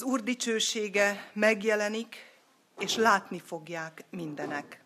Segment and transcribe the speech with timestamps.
[0.00, 2.16] Az Úr dicsősége megjelenik,
[2.78, 4.84] és látni fogják mindenek.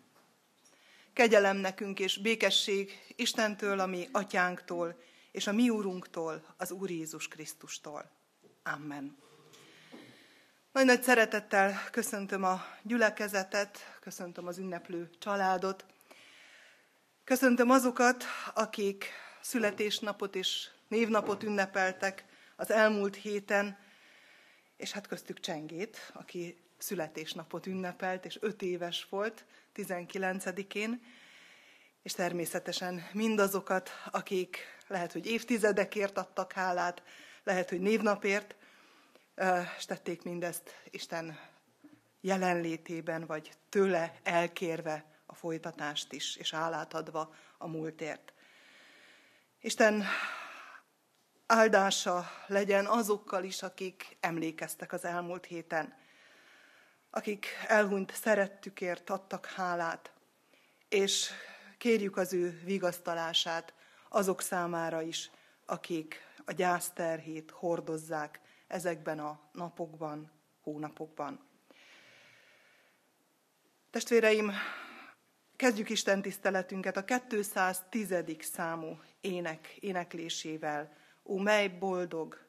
[1.13, 5.03] Kegyelem nekünk és békesség Istentől, a mi atyánktól,
[5.33, 8.11] és a mi úrunktól, az Úr Jézus Krisztustól.
[8.63, 9.17] Amen.
[10.73, 15.85] Nagy nagy szeretettel köszöntöm a gyülekezetet, köszöntöm az ünneplő családot,
[17.25, 18.25] köszöntöm azokat,
[18.55, 19.07] akik
[19.41, 22.25] születésnapot és névnapot ünnepeltek
[22.57, 23.83] az elmúlt héten,
[24.77, 29.45] és hát köztük Csengét, aki születésnapot ünnepelt, és öt éves volt
[29.77, 31.03] 19-én,
[32.03, 37.03] és természetesen mindazokat, akik lehet, hogy évtizedekért adtak hálát,
[37.45, 38.57] lehet, hogy névnapért,
[39.77, 41.39] és tették mindezt Isten
[42.21, 48.33] jelenlétében, vagy tőle elkérve a folytatást is, és állát adva a múltért.
[49.61, 50.05] Isten
[51.47, 55.95] áldása legyen azokkal is, akik emlékeztek az elmúlt héten,
[57.11, 60.13] akik elhunyt szerettükért adtak hálát,
[60.89, 61.31] és
[61.79, 63.75] kérjük az ő vigasztalását
[64.09, 65.31] azok számára is,
[65.67, 70.31] akik a gyászterhét hordozzák ezekben a napokban,
[70.63, 71.41] hónapokban.
[73.91, 74.53] Testvéreim,
[75.57, 78.15] kezdjük Isten tiszteletünket a 210.
[78.41, 80.97] számú ének, éneklésével.
[81.25, 82.47] Ó, mely boldog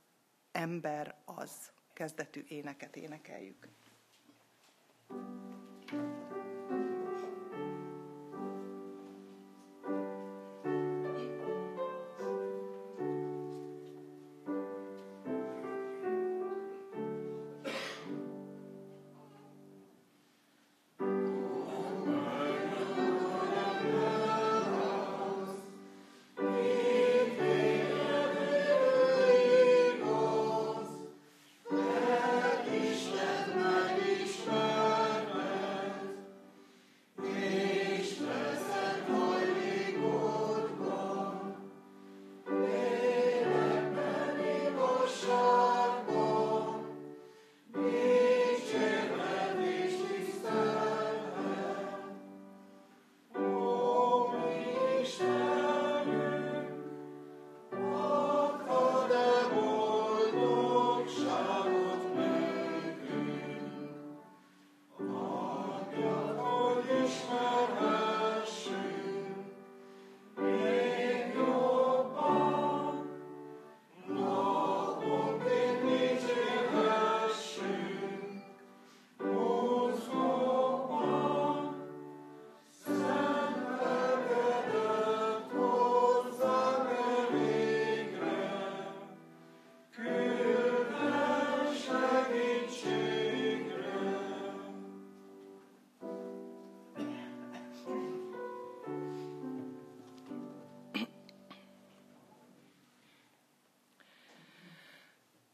[0.51, 3.67] ember az kezdetű éneket énekeljük.
[5.87, 6.24] thank you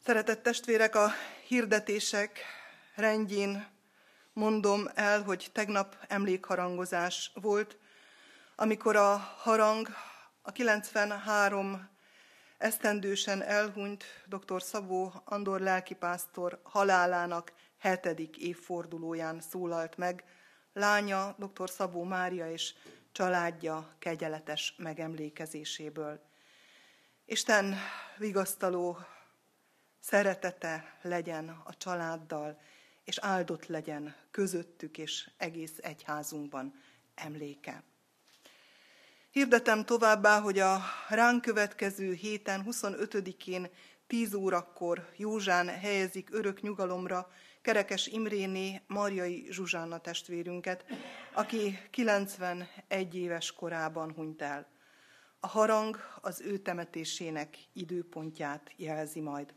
[0.04, 1.10] Szeretett testvérek, a
[1.46, 2.38] hirdetések
[2.94, 3.66] rendjén
[4.32, 7.78] mondom el, hogy tegnap emlékharangozás volt,
[8.56, 9.88] amikor a harang
[10.42, 11.88] a 93
[12.58, 14.62] esztendősen elhunyt dr.
[14.62, 20.24] Szabó Andor lelkipásztor halálának hetedik évfordulóján szólalt meg,
[20.72, 21.70] lánya dr.
[21.70, 22.74] Szabó Mária és
[23.12, 26.20] családja kegyeletes megemlékezéséből.
[27.24, 27.76] Isten
[28.16, 28.98] vigasztaló
[30.02, 32.60] szeretete legyen a családdal,
[33.04, 36.74] és áldott legyen közöttük és egész egyházunkban
[37.14, 37.82] emléke.
[39.30, 43.70] Hirdetem továbbá, hogy a ránk következő héten, 25-én
[44.06, 47.30] 10 órakor Józsán helyezik örök nyugalomra
[47.62, 50.84] Kerekes Imréné Marjai Zsuzsánna testvérünket,
[51.32, 54.66] aki 91 éves korában hunyt el.
[55.40, 59.54] A harang az ő temetésének időpontját jelzi majd.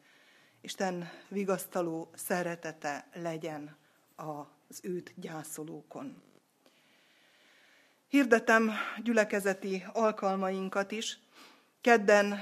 [0.66, 3.76] Isten vigasztaló szeretete legyen
[4.16, 6.22] az őt gyászolókon.
[8.08, 8.72] Hirdetem
[9.04, 11.20] gyülekezeti alkalmainkat is.
[11.82, 12.40] Kedden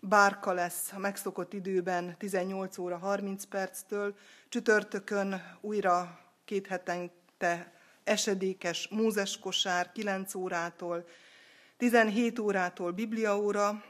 [0.00, 4.16] bárka lesz a megszokott időben 18 óra 30 perctől,
[4.48, 7.72] csütörtökön újra két hetente
[8.04, 11.08] esedékes múzes kosár 9 órától,
[11.76, 13.82] 17 órától bibliaóra,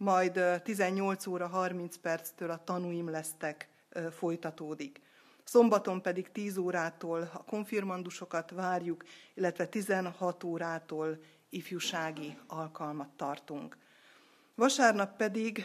[0.00, 3.68] majd 18 óra 30 perctől a tanúim lesztek
[4.10, 5.00] folytatódik.
[5.44, 9.04] Szombaton pedig 10 órától a konfirmandusokat várjuk,
[9.34, 11.18] illetve 16 órától
[11.48, 13.76] ifjúsági alkalmat tartunk.
[14.54, 15.64] Vasárnap pedig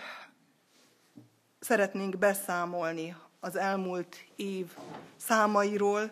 [1.59, 4.77] szeretnénk beszámolni az elmúlt év
[5.15, 6.11] számairól,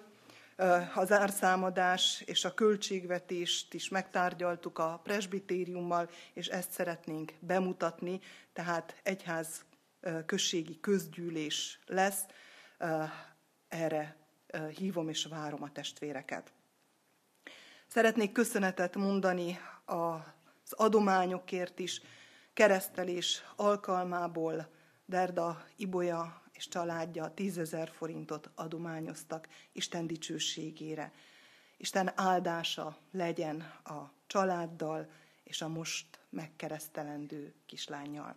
[0.96, 8.20] az árszámadás és a költségvetést is megtárgyaltuk a presbitériummal, és ezt szeretnénk bemutatni,
[8.54, 9.66] tehát egyház
[10.26, 12.26] községi közgyűlés lesz,
[13.68, 14.18] erre
[14.76, 16.54] hívom és várom a testvéreket.
[17.88, 22.02] Szeretnék köszönetet mondani az adományokért is,
[22.54, 24.70] keresztelés alkalmából.
[25.06, 31.12] Derda Ibolya és családja tízezer forintot adományoztak Isten dicsőségére.
[31.78, 35.10] Isten áldása legyen a családdal
[35.44, 38.36] és a most megkeresztelendő kislányjal.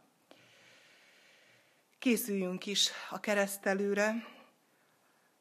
[1.99, 4.34] Készüljünk is a keresztelőre,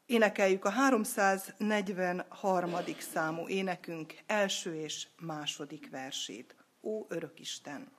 [0.06, 2.74] Énekeljük a 343.
[3.00, 6.56] számú énekünk első és második versét.
[6.81, 7.92] Ó, örök Isten!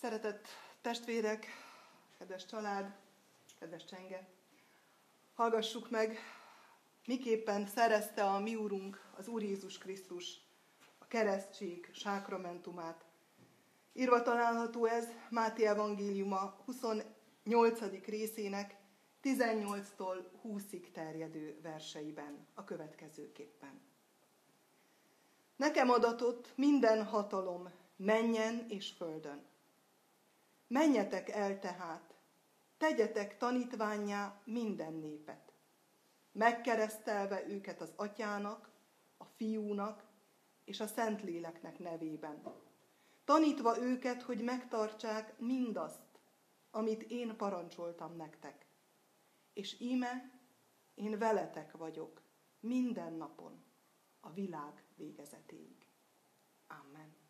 [0.00, 0.46] Szeretett
[0.80, 1.46] testvérek,
[2.18, 2.96] kedves család,
[3.58, 4.28] kedves csenge,
[5.34, 6.18] hallgassuk meg,
[7.06, 10.40] miképpen szerezte a mi Úrunk, az Úr Jézus Krisztus
[10.98, 13.04] a keresztség sákramentumát.
[13.92, 18.04] Írva található ez Máté Evangéliuma 28.
[18.06, 18.76] részének
[19.22, 23.80] 18-tól 20-ig terjedő verseiben a következőképpen.
[25.56, 29.49] Nekem adatott minden hatalom menjen és földön.
[30.70, 32.14] Menjetek el tehát,
[32.76, 35.52] tegyetek tanítványá minden népet,
[36.32, 38.70] megkeresztelve őket az atyának,
[39.16, 40.04] a fiúnak
[40.64, 42.42] és a Szentléleknek nevében,
[43.24, 46.20] tanítva őket, hogy megtartsák mindazt,
[46.70, 48.66] amit én parancsoltam nektek.
[49.52, 50.30] És íme,
[50.94, 52.22] én veletek vagyok
[52.60, 53.64] minden napon,
[54.20, 55.86] a világ végezetéig.
[56.66, 57.20] Amen.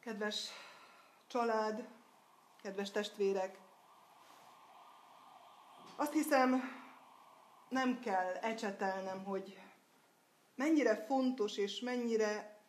[0.00, 0.48] Kedves
[1.26, 1.88] család,
[2.62, 3.58] kedves testvérek,
[5.96, 6.62] azt hiszem,
[7.68, 9.58] nem kell ecsetelnem, hogy
[10.54, 12.60] mennyire fontos és mennyire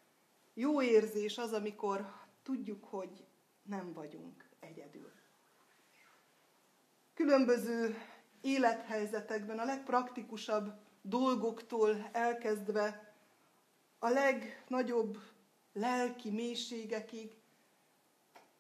[0.54, 3.26] jó érzés az, amikor tudjuk, hogy
[3.64, 5.12] nem vagyunk egyedül.
[7.14, 7.98] Különböző
[8.42, 13.14] élethelyzetekben a legpraktikusabb dolgoktól elkezdve
[14.00, 15.18] a legnagyobb
[15.74, 17.36] lelki mélységekig.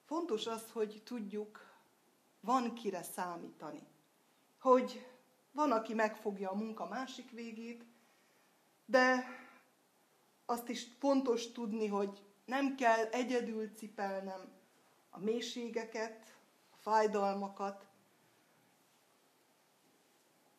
[0.05, 1.71] Fontos az, hogy tudjuk,
[2.39, 3.87] van kire számítani.
[4.59, 5.07] Hogy
[5.51, 7.85] van, aki megfogja a munka másik végét,
[8.85, 9.25] de
[10.45, 14.51] azt is fontos tudni, hogy nem kell egyedül cipelnem
[15.09, 16.35] a mélységeket,
[16.71, 17.85] a fájdalmakat.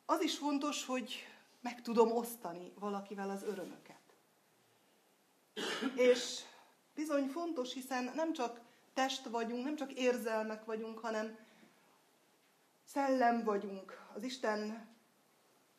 [0.06, 1.14] Az is fontos, hogy
[1.61, 3.91] meg tudom osztani valakivel az örömöket.
[5.94, 6.40] És
[6.94, 8.61] bizony fontos, hiszen nem csak
[8.94, 11.38] test vagyunk, nem csak érzelmek vagyunk, hanem
[12.85, 14.90] szellem vagyunk, az Isten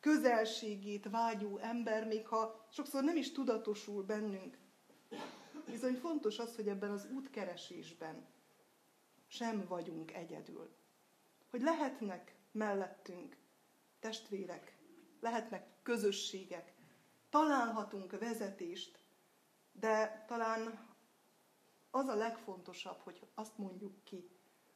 [0.00, 4.58] közelségét vágyó ember, még ha sokszor nem is tudatosul bennünk.
[5.70, 8.26] Bizony fontos az, hogy ebben az útkeresésben
[9.26, 10.74] sem vagyunk egyedül.
[11.50, 13.36] Hogy lehetnek mellettünk
[14.00, 14.76] testvérek,
[15.20, 16.72] lehetnek közösségek,
[17.30, 18.98] találhatunk vezetést,
[19.80, 20.88] de talán
[21.90, 24.30] az a legfontosabb, hogy azt mondjuk ki,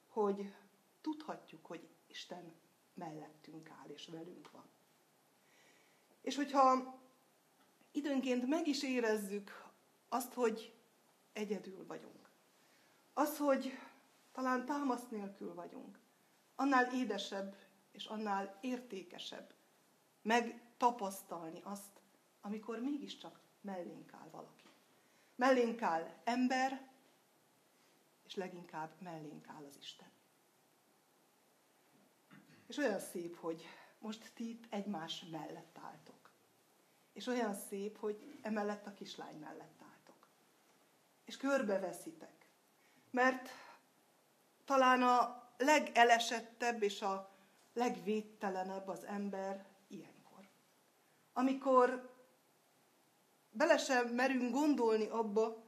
[0.08, 0.54] hogy
[1.00, 2.54] tudhatjuk, hogy Isten
[2.94, 4.64] mellettünk áll és velünk van.
[6.20, 6.98] És hogyha
[7.90, 9.66] időnként meg is érezzük
[10.08, 10.74] azt, hogy
[11.32, 12.30] egyedül vagyunk,
[13.12, 13.78] az, hogy
[14.32, 15.98] talán támasz nélkül vagyunk,
[16.54, 17.56] annál édesebb
[17.90, 19.54] és annál értékesebb
[20.22, 22.00] megtapasztalni azt,
[22.40, 24.67] amikor mégiscsak mellénk áll valaki.
[25.38, 26.88] Mellénk áll ember,
[28.24, 30.10] és leginkább mellénk áll az Isten.
[32.66, 33.64] És olyan szép, hogy
[33.98, 36.30] most ti itt egymás mellett álltok.
[37.12, 40.28] És olyan szép, hogy emellett a kislány mellett álltok.
[41.24, 42.48] És körbeveszitek.
[43.10, 43.48] Mert
[44.64, 47.36] talán a legelesettebb és a
[47.72, 50.48] legvédtelenebb az ember ilyenkor.
[51.32, 52.16] Amikor
[53.58, 55.64] bele sem merünk gondolni abba,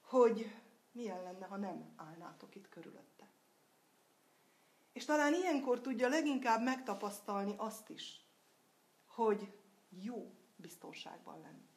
[0.00, 0.54] hogy
[0.92, 3.28] milyen lenne, ha nem állnátok itt körülötte.
[4.92, 8.24] És talán ilyenkor tudja leginkább megtapasztalni azt is,
[9.06, 9.52] hogy
[9.88, 11.68] jó biztonságban lenni.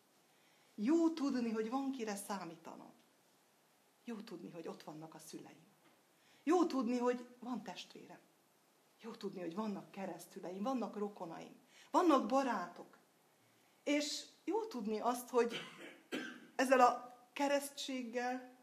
[0.76, 2.94] Jó tudni, hogy van kire számítanom.
[4.04, 5.66] Jó tudni, hogy ott vannak a szüleim.
[6.44, 8.20] Jó tudni, hogy van testvérem.
[9.02, 11.56] Jó tudni, hogy vannak keresztüleim, vannak rokonaim,
[11.92, 12.98] vannak barátok.
[13.84, 15.54] És jó tudni azt, hogy
[16.56, 18.56] ezzel a keresztséggel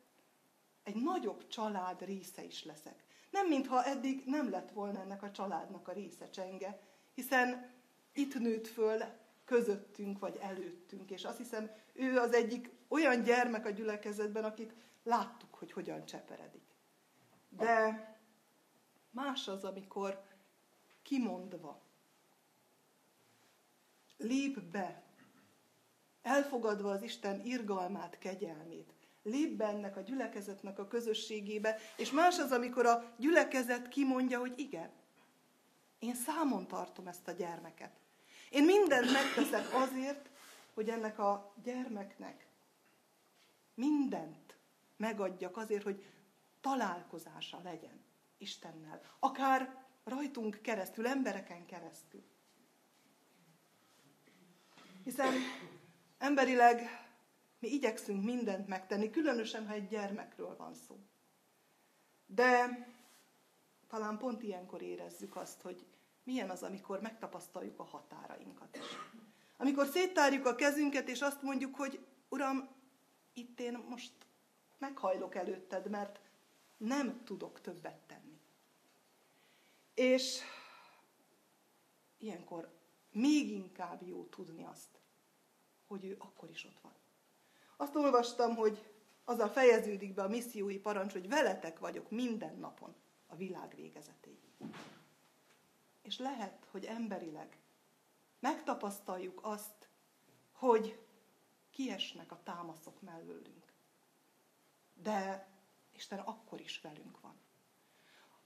[0.83, 3.05] egy nagyobb család része is leszek.
[3.31, 6.81] Nem mintha eddig nem lett volna ennek a családnak a része csenge,
[7.15, 7.71] hiszen
[8.13, 9.03] itt nőtt föl
[9.45, 15.55] közöttünk vagy előttünk, és azt hiszem, ő az egyik olyan gyermek a gyülekezetben, akit láttuk,
[15.55, 16.77] hogy hogyan cseperedik.
[17.49, 18.19] De
[19.11, 20.23] más az, amikor
[21.03, 21.83] kimondva
[24.17, 25.04] lép be,
[26.25, 32.53] elfogadva az Isten irgalmát, kegyelmét, lép be ennek a gyülekezetnek a közösségébe, és más az,
[32.53, 34.91] amikor a gyülekezet kimondja, hogy igen,
[35.99, 37.91] én számon tartom ezt a gyermeket.
[38.51, 40.31] Én mindent megteszek azért,
[40.75, 42.47] hogy ennek a gyermeknek
[43.75, 44.57] mindent
[44.97, 46.05] megadjak azért, hogy
[46.61, 48.03] találkozása legyen
[48.39, 49.01] Istennel.
[49.19, 52.23] Akár rajtunk keresztül, embereken keresztül.
[55.05, 55.33] Hiszen
[56.25, 57.05] emberileg
[57.59, 60.99] mi igyekszünk mindent megtenni, különösen, ha egy gyermekről van szó.
[62.27, 62.87] De
[63.89, 65.87] talán pont ilyenkor érezzük azt, hogy
[66.23, 68.85] milyen az, amikor megtapasztaljuk a határainkat is.
[69.57, 72.69] Amikor széttárjuk a kezünket, és azt mondjuk, hogy Uram,
[73.33, 74.13] itt én most
[74.79, 76.21] meghajlok előtted, mert
[76.77, 78.41] nem tudok többet tenni.
[79.95, 80.41] És
[82.19, 82.73] ilyenkor
[83.11, 85.04] még inkább jó tudni azt,
[85.87, 86.93] hogy ő akkor is ott van.
[87.77, 88.91] Azt olvastam, hogy
[89.25, 92.95] azzal fejeződik be a missziói parancs, hogy veletek vagyok minden napon
[93.27, 94.57] a világ végezetéig.
[96.03, 97.59] És lehet, hogy emberileg
[98.41, 99.89] megtapasztaljuk azt,
[100.53, 101.05] hogy
[101.71, 103.73] kiesnek a támaszok mellőlünk.
[104.95, 105.49] De
[105.93, 107.41] Isten akkor is velünk van.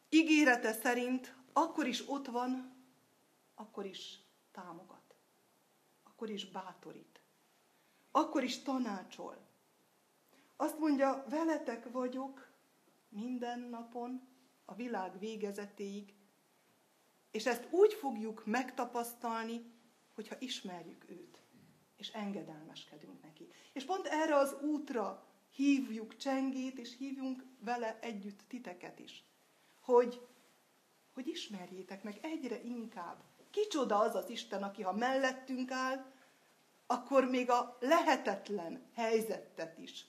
[0.09, 2.77] Ígérete szerint akkor is ott van,
[3.55, 5.17] akkor is támogat,
[6.03, 7.18] akkor is bátorít,
[8.19, 9.37] akkor is tanácsol.
[10.57, 12.51] Azt mondja, veletek vagyok
[13.09, 14.29] minden napon,
[14.65, 16.15] a világ végezetéig,
[17.31, 19.73] és ezt úgy fogjuk megtapasztalni,
[20.15, 21.43] hogyha ismerjük őt,
[21.97, 23.49] és engedelmeskedünk neki.
[23.73, 29.25] És pont erre az útra hívjuk csengét, és hívjunk vele együtt titeket is.
[29.81, 30.27] Hogy,
[31.15, 33.23] hogy ismerjétek meg egyre inkább.
[33.51, 36.18] Kicsoda az az Isten, aki ha mellettünk áll,
[36.91, 40.07] akkor még a lehetetlen helyzetet is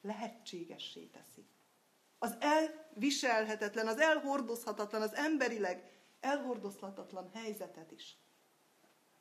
[0.00, 1.46] lehetségessé teszi.
[2.18, 8.16] Az elviselhetetlen, az elhordozhatatlan, az emberileg elhordozhatatlan helyzetet is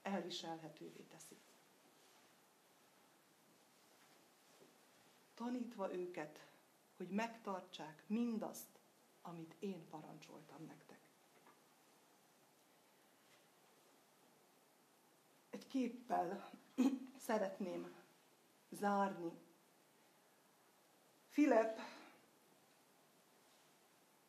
[0.01, 1.37] elviselhetővé teszi.
[5.37, 6.47] tanítva őket,
[6.97, 8.79] hogy megtartsák mindazt,
[9.21, 10.86] amit én parancsoltam nektek.
[15.67, 16.49] Egy képpel
[17.27, 17.95] szeretném
[18.69, 19.31] zárni.
[21.29, 21.79] Filip,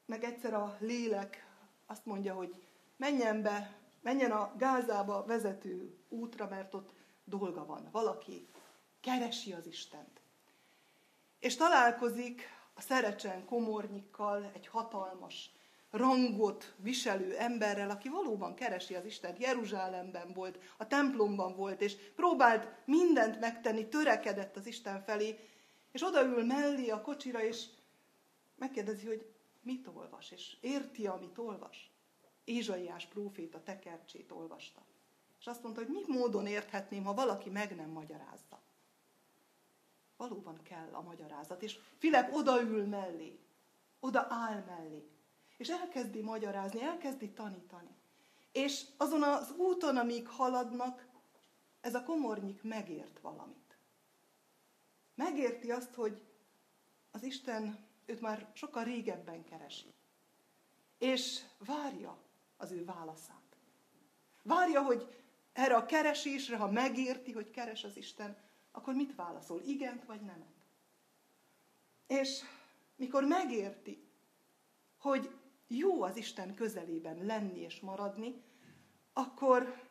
[0.07, 1.47] meg egyszer a lélek
[1.87, 2.67] azt mondja, hogy
[2.97, 6.93] menjen be, menjen a Gázába vezető útra, mert ott
[7.25, 7.89] dolga van.
[7.91, 8.49] Valaki
[9.01, 10.21] keresi az Istent.
[11.39, 12.43] És találkozik
[12.75, 15.51] a Szerecsen komornyikkal, egy hatalmas
[15.99, 19.37] rangot viselő emberrel, aki valóban keresi az Isten.
[19.39, 25.39] Jeruzsálemben volt, a templomban volt, és próbált mindent megtenni, törekedett az Isten felé,
[25.93, 27.65] és odaül mellé a kocsira, és
[28.55, 29.27] megkérdezi, hogy
[29.63, 31.91] mit olvas, és érti, amit olvas.
[32.45, 34.85] Ézsaiás próféta tekercsét olvasta.
[35.41, 38.61] És azt mondta, hogy mi módon érthetném, ha valaki meg nem magyarázza.
[40.17, 41.63] Valóban kell a magyarázat.
[41.63, 43.39] És Filip odaül mellé,
[44.01, 45.09] oda áll mellé,
[45.59, 47.97] és elkezdi magyarázni, elkezdi tanítani.
[48.53, 51.07] És azon az úton, amíg haladnak,
[51.81, 53.79] ez a komornyik megért valamit.
[55.15, 56.23] Megérti azt, hogy
[57.11, 59.95] az Isten őt már sokkal régebben keresi.
[60.99, 62.19] És várja
[62.57, 63.57] az ő válaszát.
[64.43, 65.23] Várja, hogy
[65.53, 68.37] erre a keresésre, ha megérti, hogy keres az Isten,
[68.71, 69.61] akkor mit válaszol?
[69.61, 70.55] Igent vagy nemet?
[72.07, 72.41] És
[72.97, 74.09] mikor megérti,
[74.99, 75.38] hogy
[75.69, 78.43] jó az Isten közelében lenni és maradni,
[79.13, 79.87] akkor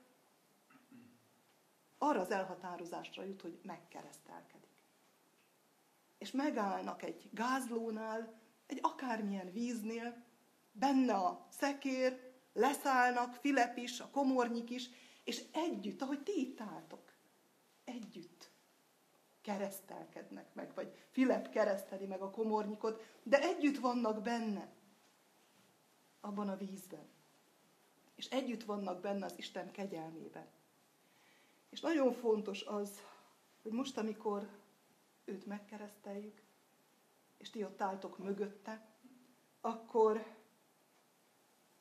[1.97, 4.85] arra az elhatározásra jut, hogy megkeresztelkedik.
[6.17, 8.33] És megállnak egy gázlónál,
[8.65, 10.25] egy akármilyen víznél,
[10.71, 14.89] benne a szekér, leszállnak, Filip is, a komornyik is,
[15.23, 17.13] és együtt, ahogy ti itt álltok,
[17.83, 18.51] együtt
[19.41, 24.76] keresztelkednek meg, vagy Filip kereszteli meg a komornyikot, de együtt vannak benne,
[26.27, 27.07] abban a vízben.
[28.15, 30.47] És együtt vannak benne az Isten kegyelmében.
[31.69, 33.01] És nagyon fontos az,
[33.61, 34.49] hogy most, amikor
[35.25, 36.41] őt megkereszteljük,
[37.37, 38.85] és ti ott álltok mögötte,
[39.61, 40.35] akkor,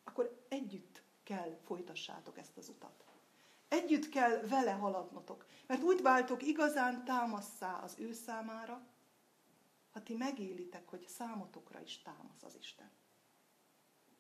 [0.05, 3.05] akkor együtt kell folytassátok ezt az utat.
[3.69, 8.87] Együtt kell vele haladnotok, mert úgy váltok igazán támasszá az ő számára,
[9.93, 12.91] ha ti megélitek, hogy számotokra is támasz az Isten.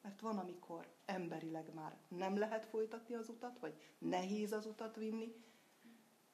[0.06, 5.34] Mert van, amikor emberileg már nem lehet folytatni az utat, vagy nehéz az utat vinni,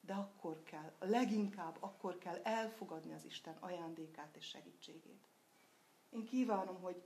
[0.01, 5.27] de akkor kell, leginkább akkor kell elfogadni az Isten ajándékát és segítségét.
[6.09, 7.03] Én kívánom, hogy,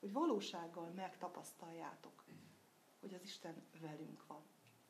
[0.00, 2.24] hogy valósággal megtapasztaljátok,
[3.00, 4.42] hogy az Isten velünk van.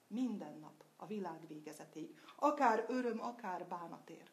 [0.06, 2.20] Minden nap, a világ végezetéig.
[2.36, 4.30] Akár öröm, akár bánat ér.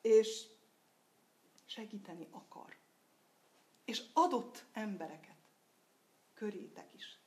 [0.00, 0.46] És
[1.64, 2.76] segíteni akar.
[3.84, 5.37] És adott embereket
[6.38, 7.20] körétek is.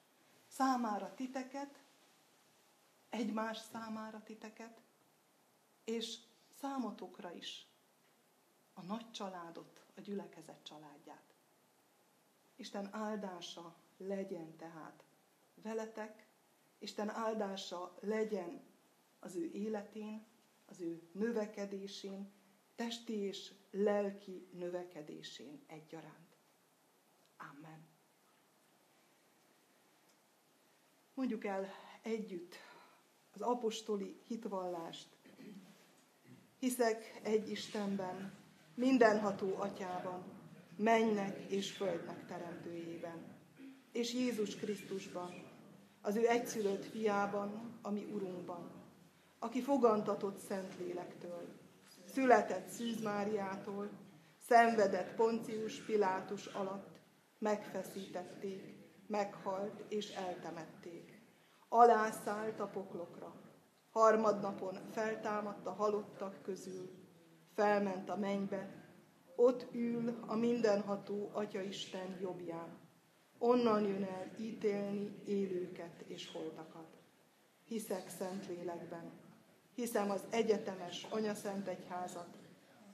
[0.47, 1.83] Számára titeket,
[3.09, 4.81] egymás számára titeket,
[5.83, 6.17] és
[6.59, 7.67] számotokra is
[8.73, 11.33] a nagy családot, a gyülekezet családját.
[12.55, 15.03] Isten áldása legyen tehát
[15.55, 16.27] veletek,
[16.79, 18.63] Isten áldása legyen
[19.19, 20.25] az ő életén,
[20.65, 22.31] az ő növekedésén,
[22.75, 26.37] testi és lelki növekedésén egyaránt.
[27.37, 27.90] Amen.
[31.21, 31.67] Mondjuk el
[32.01, 32.55] együtt
[33.33, 35.07] az apostoli hitvallást.
[36.59, 38.33] Hiszek egy Istenben,
[38.75, 40.23] mindenható atyában,
[40.77, 43.37] mennek és földnek teremtőjében,
[43.91, 45.43] és Jézus Krisztusban,
[46.01, 48.71] az ő egyszülött fiában, ami Urunkban,
[49.39, 51.47] aki fogantatott Szentlélektől,
[52.13, 53.89] született Szűz Máriától,
[54.47, 56.99] szenvedett Poncius Pilátus alatt,
[57.37, 58.79] megfeszítették,
[59.11, 61.00] meghalt és eltemették.
[61.73, 63.33] Alászállt a poklokra,
[63.91, 66.89] harmadnapon feltámadt a halottak közül,
[67.53, 68.69] felment a mennybe,
[69.35, 72.79] ott ül a mindenható Atyaisten jobbján.
[73.37, 76.97] Onnan jön el ítélni élőket és holtakat.
[77.67, 79.11] Hiszek Szentlélekben,
[79.75, 82.37] hiszem az egyetemes Anyaszent Egyházat,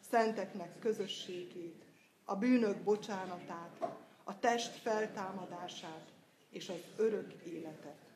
[0.09, 1.85] szenteknek közösségét,
[2.25, 6.11] a bűnök bocsánatát, a test feltámadását
[6.49, 8.06] és az örök életet.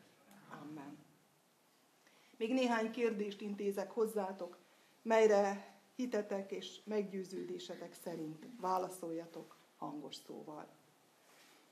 [0.62, 0.97] Amen.
[2.38, 4.58] Még néhány kérdést intézek hozzátok,
[5.02, 10.67] melyre hitetek és meggyőződésetek szerint válaszoljatok hangos szóval.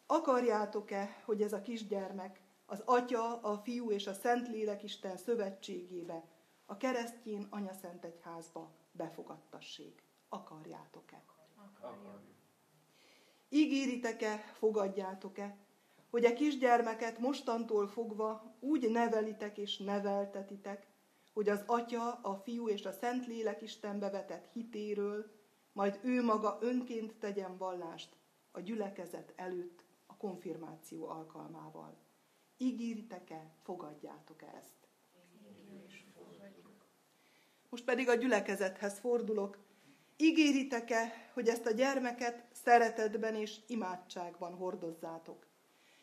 [0.05, 6.23] Akarjátok-e, hogy ez a kisgyermek az Atya, a Fiú és a Szentlélek Isten szövetségébe,
[6.65, 10.03] a keresztjén Anyaszent Egyházba befogadtassék?
[10.29, 11.23] Akarjátok-e?
[11.55, 12.21] Akarjuk.
[13.49, 15.57] Ígéritek-e, fogadjátok-e,
[16.09, 20.87] hogy a kisgyermeket mostantól fogva úgy nevelitek és neveltetitek,
[21.33, 25.31] hogy az Atya, a Fiú és a Szentlélek Istenbe vetett hitéről,
[25.71, 28.17] majd ő maga önként tegyen vallást
[28.51, 31.97] a gyülekezet előtt a konfirmáció alkalmával.
[32.57, 34.87] Ígéritek-e, fogadjátok-e ezt?
[37.69, 39.57] Most pedig a gyülekezethez fordulok.
[40.17, 45.48] Ígéritek-e, hogy ezt a gyermeket szeretetben és imádságban hordozzátok?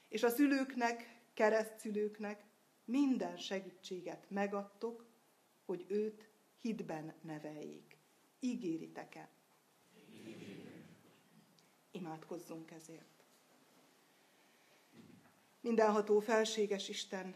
[0.08, 2.44] És a szülőknek, keresztszülőknek
[2.84, 5.06] minden segítséget megadtok,
[5.64, 6.28] hogy őt
[6.60, 7.96] hitben neveljék.
[8.40, 9.28] Ígéritek-e?
[11.90, 13.24] Imádkozzunk ezért.
[15.60, 17.34] Mindenható felséges Isten,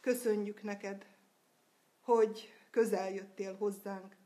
[0.00, 1.06] köszönjük neked,
[2.00, 4.16] hogy közel jöttél hozzánk,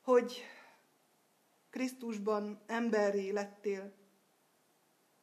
[0.00, 0.42] hogy
[1.70, 3.92] Krisztusban emberré lettél,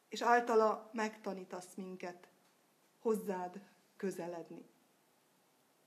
[0.08, 2.28] és általa megtanítasz minket
[2.98, 3.60] hozzád
[3.96, 4.70] közeledni.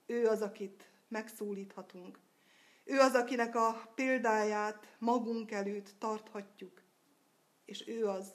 [0.05, 2.19] Ő az, akit megszólíthatunk.
[2.83, 6.81] Ő az, akinek a példáját magunk előtt tarthatjuk.
[7.65, 8.33] És ő az,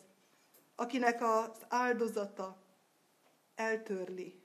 [0.75, 2.63] akinek az áldozata
[3.55, 4.43] eltörli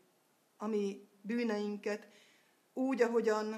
[0.57, 2.07] a mi bűneinket,
[2.73, 3.53] úgy, ahogyan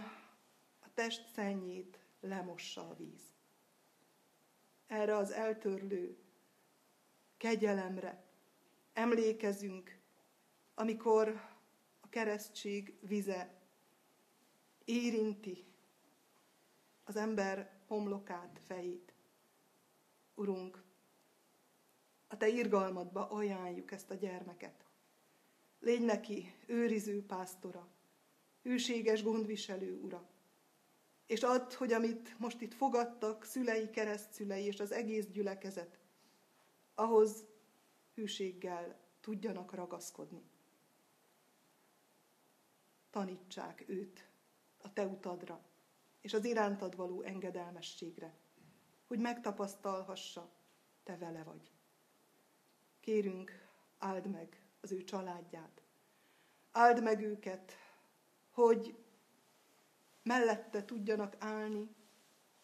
[0.79, 3.33] a test szennyét lemossa a víz.
[4.87, 6.17] Erre az eltörlő
[7.41, 8.23] kegyelemre
[8.93, 9.97] emlékezünk,
[10.75, 11.27] amikor
[11.99, 13.61] a keresztség vize
[14.85, 15.65] érinti
[17.03, 19.13] az ember homlokát, fejét.
[20.35, 20.83] Urunk,
[22.27, 24.85] a Te irgalmadba ajánljuk ezt a gyermeket.
[25.79, 27.87] Légy neki őriző pásztora,
[28.61, 30.29] hűséges gondviselő ura.
[31.25, 36.00] És add, hogy amit most itt fogadtak szülei, keresztszülei és az egész gyülekezet,
[37.01, 37.45] ahhoz
[38.13, 40.43] hűséggel tudjanak ragaszkodni.
[43.09, 44.27] Tanítsák őt
[44.77, 45.65] a te utadra,
[46.21, 48.35] és az irántad való engedelmességre,
[49.05, 50.51] hogy megtapasztalhassa,
[51.03, 51.71] te vele vagy.
[52.99, 53.51] Kérünk,
[53.97, 55.83] áld meg az ő családját.
[56.71, 57.71] Áld meg őket,
[58.49, 58.97] hogy
[60.23, 61.95] mellette tudjanak állni,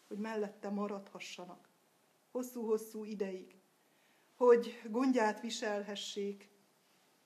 [0.06, 1.68] hogy mellette maradhassanak
[2.30, 3.57] hosszú-hosszú ideig,
[4.38, 6.48] hogy gondját viselhessék,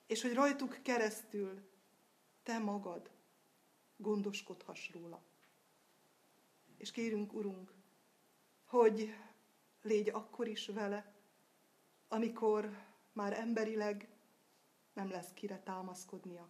[0.07, 1.69] és hogy rajtuk keresztül
[2.43, 3.11] te magad
[3.97, 5.23] gondoskodhass róla.
[6.77, 7.73] És kérünk, Urunk,
[8.65, 9.15] hogy
[9.81, 11.13] légy akkor is vele,
[12.07, 12.77] amikor
[13.11, 14.09] már emberileg
[14.93, 16.49] nem lesz kire támaszkodnia.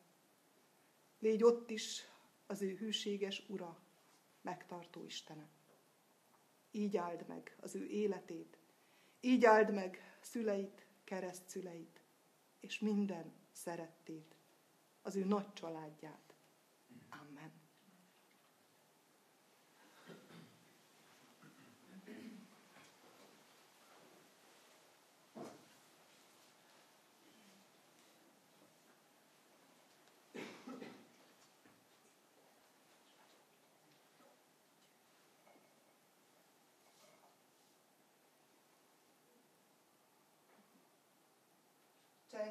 [1.19, 2.01] Légy ott is
[2.45, 3.79] az ő hűséges Ura,
[4.41, 5.49] megtartó Istene.
[6.71, 8.57] Így áld meg az ő életét,
[9.21, 12.01] így áld meg szüleit, kereszt szüleit,
[12.59, 14.35] és minden szerettét,
[15.01, 16.35] az ő nagy családját.
[17.09, 17.63] Amen.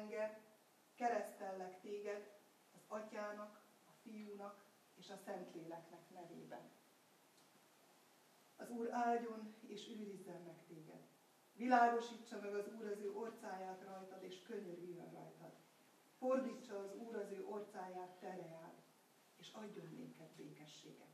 [0.03, 0.39] Csenge,
[0.95, 2.31] keresztellek téged
[2.73, 6.69] az atyának, a fiúnak és a Szentléleknek nevében.
[8.55, 11.01] Az Úr áldjon és őrizzen meg téged.
[11.53, 15.53] Világosítsa meg az Úr az ő orcáját rajtad, és könyörüljön rajtad.
[16.17, 18.73] Fordítsa az Úr az ő orcáját tereál,
[19.37, 21.12] és adjon néked békességet.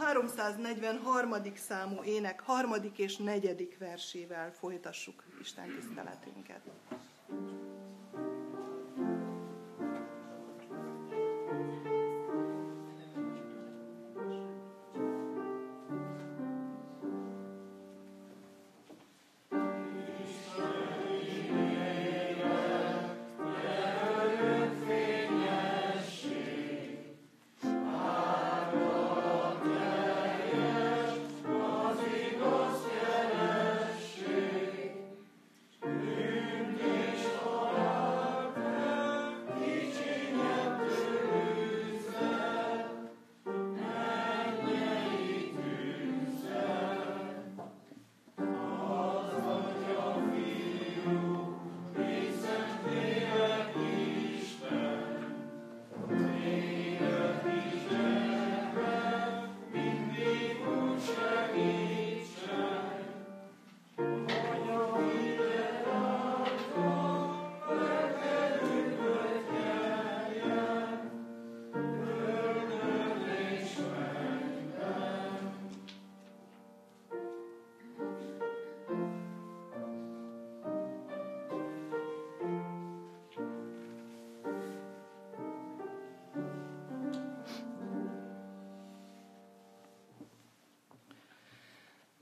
[0.00, 1.54] 343.
[1.54, 6.69] számú ének harmadik és negyedik versével folytassuk Isten tiszteletünket.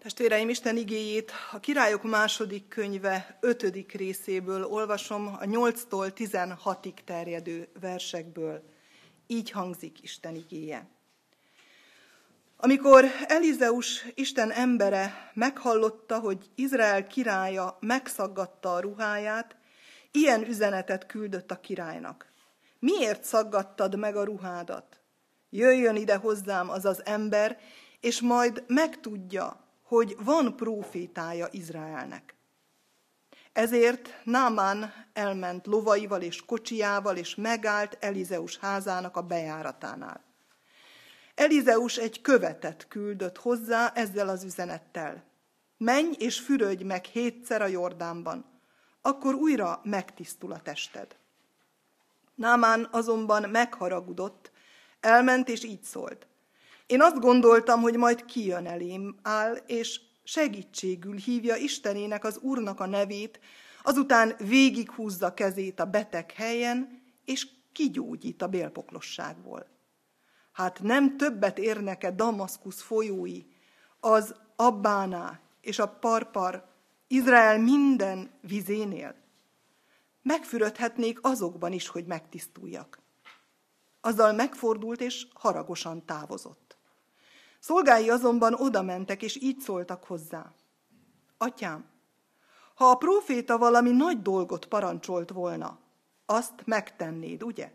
[0.09, 8.63] Testvéreim, Isten igéjét a Királyok második könyve ötödik részéből olvasom a 8-tól 16-ig terjedő versekből.
[9.27, 10.89] Így hangzik Isten igéje.
[12.57, 19.57] Amikor Elizeus Isten embere meghallotta, hogy Izrael királya megszaggatta a ruháját,
[20.11, 22.33] ilyen üzenetet küldött a királynak.
[22.79, 25.01] Miért szaggattad meg a ruhádat?
[25.51, 27.59] Jöjjön ide hozzám az az ember,
[28.01, 32.35] és majd megtudja, hogy van profétája Izraelnek.
[33.53, 40.25] Ezért Námán elment lovaival és kocsijával, és megállt Elizeus házának a bejáratánál.
[41.35, 45.25] Elizeus egy követet küldött hozzá ezzel az üzenettel.
[45.77, 48.45] Menj és fürödj meg hétszer a Jordánban,
[49.01, 51.17] akkor újra megtisztul a tested.
[52.35, 54.51] Námán azonban megharagudott,
[55.01, 56.27] elment és így szólt.
[56.89, 62.87] Én azt gondoltam, hogy majd kijön elém áll, és segítségül hívja Istenének az Úrnak a
[62.87, 63.41] nevét,
[63.83, 69.67] azután végighúzza kezét a beteg helyen, és kigyógyít a bélpoklosságból.
[70.53, 73.43] Hát nem többet érnek-e Damaszkusz folyói,
[74.01, 76.65] az Abbáná és a Parpar,
[77.07, 79.15] Izrael minden vizénél?
[80.23, 82.99] Megfürödhetnék azokban is, hogy megtisztuljak.
[84.01, 86.78] Azzal megfordult, és haragosan távozott.
[87.59, 90.53] Szolgái azonban oda mentek, és így szóltak hozzá.
[91.39, 91.91] Atyám,
[92.75, 95.79] ha a próféta valami nagy dolgot parancsolt volna,
[96.27, 97.73] azt megtennéd, ugye?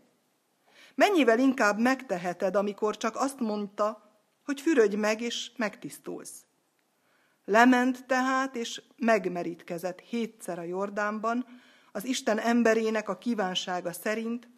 [0.94, 4.02] Mennyivel inkább megteheted, amikor csak azt mondta,
[4.44, 6.44] hogy fürödj meg, és megtisztulsz.
[7.44, 11.46] Lement tehát, és megmerítkezett hétszer a Jordánban,
[11.92, 14.48] az Isten emberének a kívánsága szerint,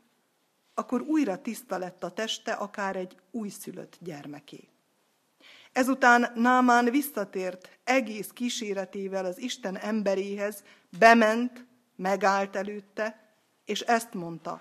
[0.74, 4.68] akkor újra tiszta lett a teste, akár egy újszülött gyermeké.
[5.76, 10.62] Ezután Námán visszatért egész kíséretével az Isten emberéhez,
[10.98, 13.34] bement, megállt előtte,
[13.64, 14.60] és ezt mondta.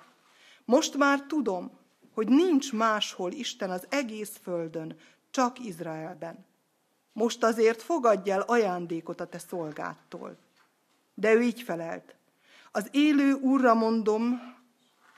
[0.65, 1.71] Most már tudom,
[2.13, 4.97] hogy nincs máshol Isten az egész földön,
[5.31, 6.45] csak Izraelben.
[7.13, 10.37] Most azért fogadj el ajándékot a te szolgától.
[11.13, 12.15] De ő így felelt.
[12.71, 14.55] Az élő úrra mondom,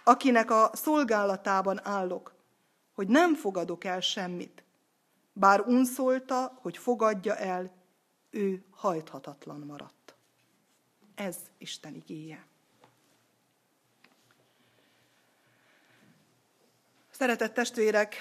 [0.04, 2.34] akinek a szolgálatában állok,
[2.94, 4.66] hogy nem fogadok el semmit,
[5.40, 7.72] bár unszolta, hogy fogadja el,
[8.30, 10.16] ő hajthatatlan maradt.
[11.16, 12.46] Ez Isten igéje.
[17.10, 18.16] Szeretett testvérek,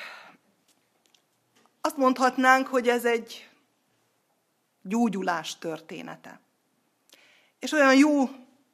[1.80, 3.50] azt mondhatnánk, hogy ez egy
[4.82, 6.40] gyógyulás története.
[7.58, 8.28] És olyan jó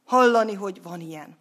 [0.05, 1.39] hallani, hogy van ilyen.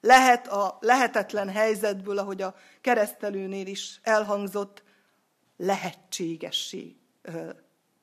[0.00, 4.82] Lehet a lehetetlen helyzetből, ahogy a keresztelőnél is elhangzott,
[5.58, 6.96] lehetségessé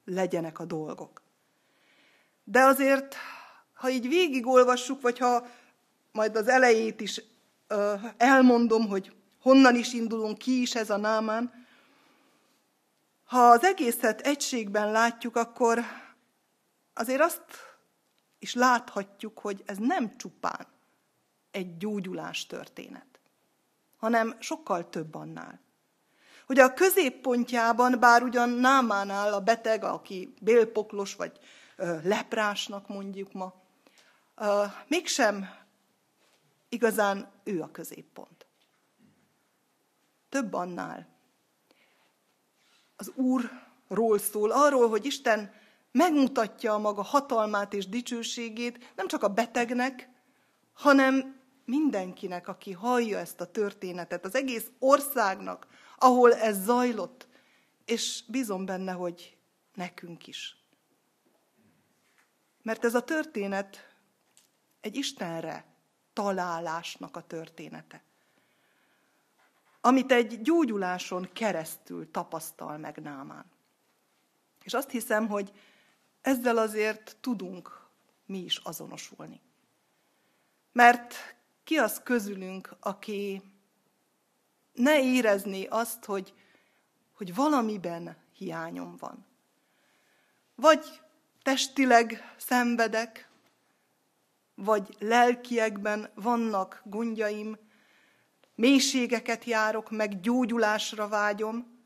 [0.06, 1.22] legyenek a dolgok.
[2.44, 3.16] De azért,
[3.74, 5.48] ha így végigolvassuk, vagy ha
[6.12, 7.22] majd az elejét is
[8.18, 11.66] elmondom, hogy honnan is indulunk, ki is ez a námán,
[13.24, 15.80] ha az egészet egységben látjuk, akkor
[16.94, 17.44] azért azt
[18.40, 20.68] is láthatjuk, hogy ez nem csupán
[21.52, 23.20] egy gyógyulás történet,
[23.98, 25.65] hanem sokkal több annál
[26.46, 31.40] hogy a középpontjában, bár ugyan Námánál a beteg, aki bélpoklos vagy
[32.04, 33.54] leprásnak mondjuk ma,
[34.88, 35.50] mégsem
[36.70, 38.46] igazán ő a középpont.
[40.30, 41.08] Több annál.
[42.96, 45.54] Az Úrról szól, arról, hogy Isten
[45.92, 50.10] megmutatja a maga hatalmát és dicsőségét nem csak a betegnek,
[50.74, 57.28] hanem mindenkinek, aki hallja ezt a történetet, az egész országnak, ahol ez zajlott,
[57.86, 59.38] és bízom benne, hogy
[59.74, 60.58] nekünk is.
[62.62, 63.96] Mert ez a történet
[64.82, 65.66] egy Istenre
[66.14, 68.04] találásnak a története,
[69.82, 73.46] amit egy gyógyuláson keresztül tapasztal meg Námán.
[74.64, 75.52] És azt hiszem, hogy
[76.22, 77.88] ezzel azért tudunk
[78.26, 79.42] mi is azonosulni.
[80.72, 83.42] Mert ki az közülünk, aki
[84.76, 86.34] ne érezni azt, hogy,
[87.14, 89.26] hogy valamiben hiányom van.
[90.56, 91.02] Vagy
[91.42, 93.30] testileg szenvedek,
[94.56, 97.58] vagy lelkiekben vannak gondjaim,
[98.56, 101.84] mélységeket járok, meg gyógyulásra vágyom,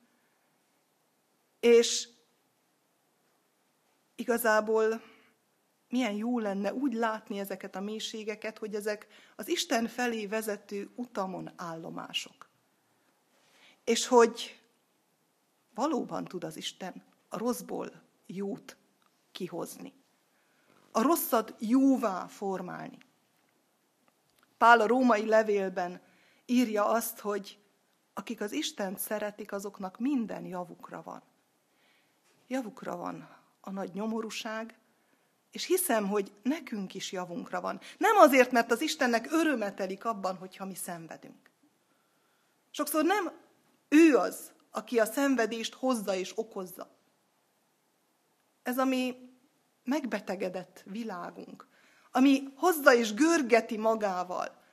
[1.59, 2.09] és
[4.15, 5.01] igazából
[5.89, 11.51] milyen jó lenne úgy látni ezeket a mélységeket, hogy ezek az Isten felé vezető utamon
[11.55, 12.48] állomások
[13.89, 14.61] és hogy
[15.73, 18.77] valóban tud az Isten a rosszból jót
[19.31, 19.93] kihozni.
[20.91, 22.97] A rosszat jóvá formálni.
[24.57, 26.01] Pál a római levélben
[26.45, 27.59] írja azt, hogy
[28.13, 31.21] akik az Istent szeretik, azoknak minden javukra van.
[32.47, 34.79] Javukra van a nagy nyomorúság,
[35.51, 37.79] és hiszem, hogy nekünk is javunkra van.
[37.97, 41.49] Nem azért, mert az Istennek örömetelik abban, hogyha mi szenvedünk.
[42.71, 43.47] Sokszor nem
[43.89, 46.89] ő az, aki a szenvedést hozza és okozza.
[48.63, 49.29] Ez a mi
[49.83, 51.67] megbetegedett világunk,
[52.11, 54.63] ami hozza és görgeti magával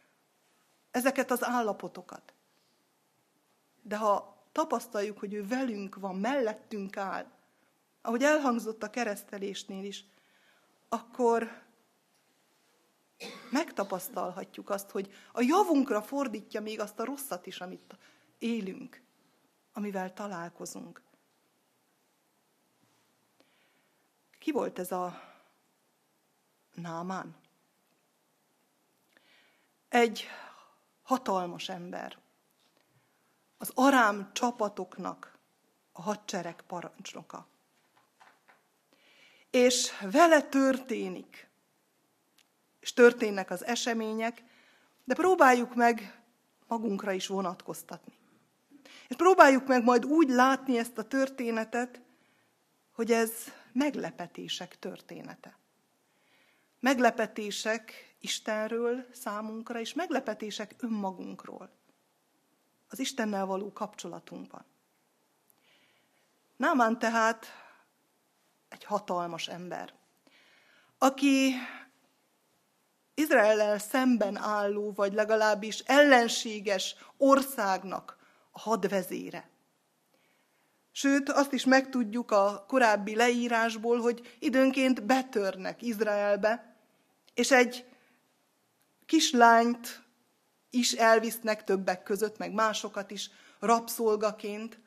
[0.91, 2.35] ezeket az állapotokat.
[3.83, 7.27] De ha tapasztaljuk, hogy ő velünk van, mellettünk áll,
[8.03, 10.05] ahogy elhangzott a keresztelésnél is,
[10.89, 11.63] akkor
[13.51, 17.97] megtapasztalhatjuk azt, hogy a javunkra fordítja még azt a rosszat is, amit
[18.39, 19.06] élünk,
[19.77, 21.03] amivel találkozunk.
[24.39, 25.23] Ki volt ez a
[26.75, 27.37] Námán?
[29.89, 30.27] Egy
[31.03, 32.19] hatalmas ember.
[33.59, 35.39] Az arám csapatoknak
[35.93, 37.47] a hadsereg parancsnoka.
[39.51, 41.51] És vele történik,
[42.81, 44.43] és történnek az események,
[45.05, 46.23] de próbáljuk meg
[46.67, 48.16] magunkra is vonatkoztatni.
[49.09, 52.01] És próbáljuk meg majd úgy látni ezt a történetet,
[52.93, 53.33] hogy ez
[53.73, 55.59] meglepetések története.
[56.81, 61.71] Meglepetések Istenről számunkra, és meglepetések önmagunkról.
[62.89, 64.65] Az Istennel való kapcsolatunkban.
[66.57, 67.47] Námán tehát
[68.69, 69.95] egy hatalmas ember,
[70.99, 71.55] aki
[73.15, 78.17] Izraellel szemben álló, vagy legalábbis ellenséges országnak
[78.59, 79.49] hadvezére.
[80.93, 86.77] Sőt, azt is megtudjuk a korábbi leírásból, hogy időnként betörnek Izraelbe,
[87.35, 87.85] és egy
[89.07, 90.03] kislányt
[90.71, 94.79] is elvisznek többek között, meg másokat is rabszolgaként.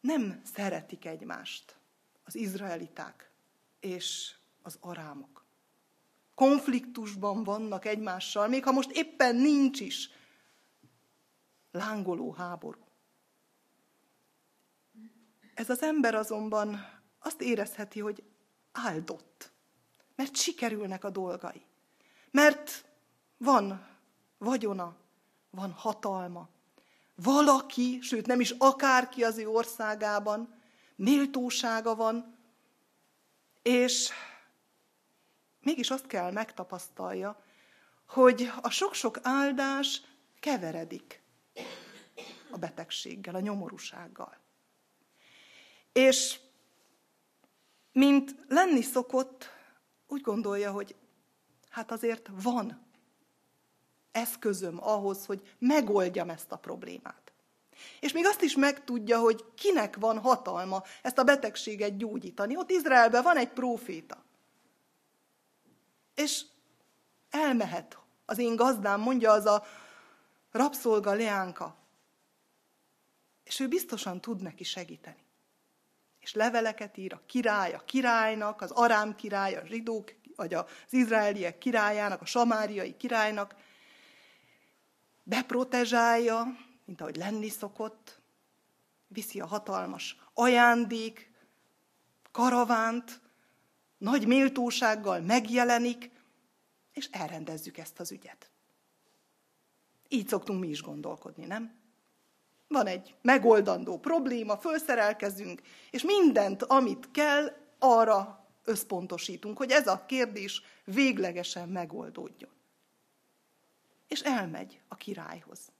[0.00, 1.76] Nem szeretik egymást
[2.24, 3.30] az izraeliták
[3.80, 5.44] és az arámok.
[6.34, 10.10] Konfliktusban vannak egymással, még ha most éppen nincs is
[11.70, 12.80] lángoló háború.
[15.54, 18.22] Ez az ember azonban azt érezheti, hogy
[18.72, 19.52] áldott,
[20.14, 21.66] mert sikerülnek a dolgai.
[22.30, 22.84] Mert
[23.36, 23.86] van
[24.38, 24.96] vagyona,
[25.50, 26.48] van hatalma.
[27.14, 30.54] Valaki, sőt nem is akárki az ő országában,
[30.96, 32.36] méltósága van,
[33.62, 34.10] és
[35.60, 37.42] mégis azt kell megtapasztalja,
[38.06, 40.02] hogy a sok-sok áldás
[40.40, 41.22] keveredik
[42.50, 44.36] a betegséggel, a nyomorúsággal.
[45.92, 46.40] És
[47.92, 49.50] mint lenni szokott,
[50.06, 50.96] úgy gondolja, hogy
[51.70, 52.86] hát azért van
[54.12, 57.32] eszközöm ahhoz, hogy megoldjam ezt a problémát.
[58.00, 62.56] És még azt is megtudja, hogy kinek van hatalma ezt a betegséget gyógyítani.
[62.56, 64.24] Ott Izraelben van egy próféta.
[66.14, 66.44] És
[67.30, 69.64] elmehet az én gazdám, mondja az a
[70.50, 71.76] rabszolga Leánka.
[73.48, 75.26] És ő biztosan tud neki segíteni
[76.28, 81.58] és leveleket ír a király a királynak, az arám király, a zsidók, vagy az izraeliek
[81.58, 83.54] királyának, a samáriai királynak,
[85.22, 86.44] beprotezsálja,
[86.84, 88.20] mint ahogy lenni szokott,
[89.06, 91.30] viszi a hatalmas ajándék,
[92.32, 93.20] karavánt,
[93.98, 96.10] nagy méltósággal megjelenik,
[96.92, 98.50] és elrendezzük ezt az ügyet.
[100.08, 101.77] Így szoktunk mi is gondolkodni, nem?
[102.68, 110.62] Van egy megoldandó probléma, fölszerelkezünk, és mindent, amit kell, arra összpontosítunk, hogy ez a kérdés
[110.84, 112.50] véglegesen megoldódjon.
[114.08, 115.72] És elmegy a királyhoz.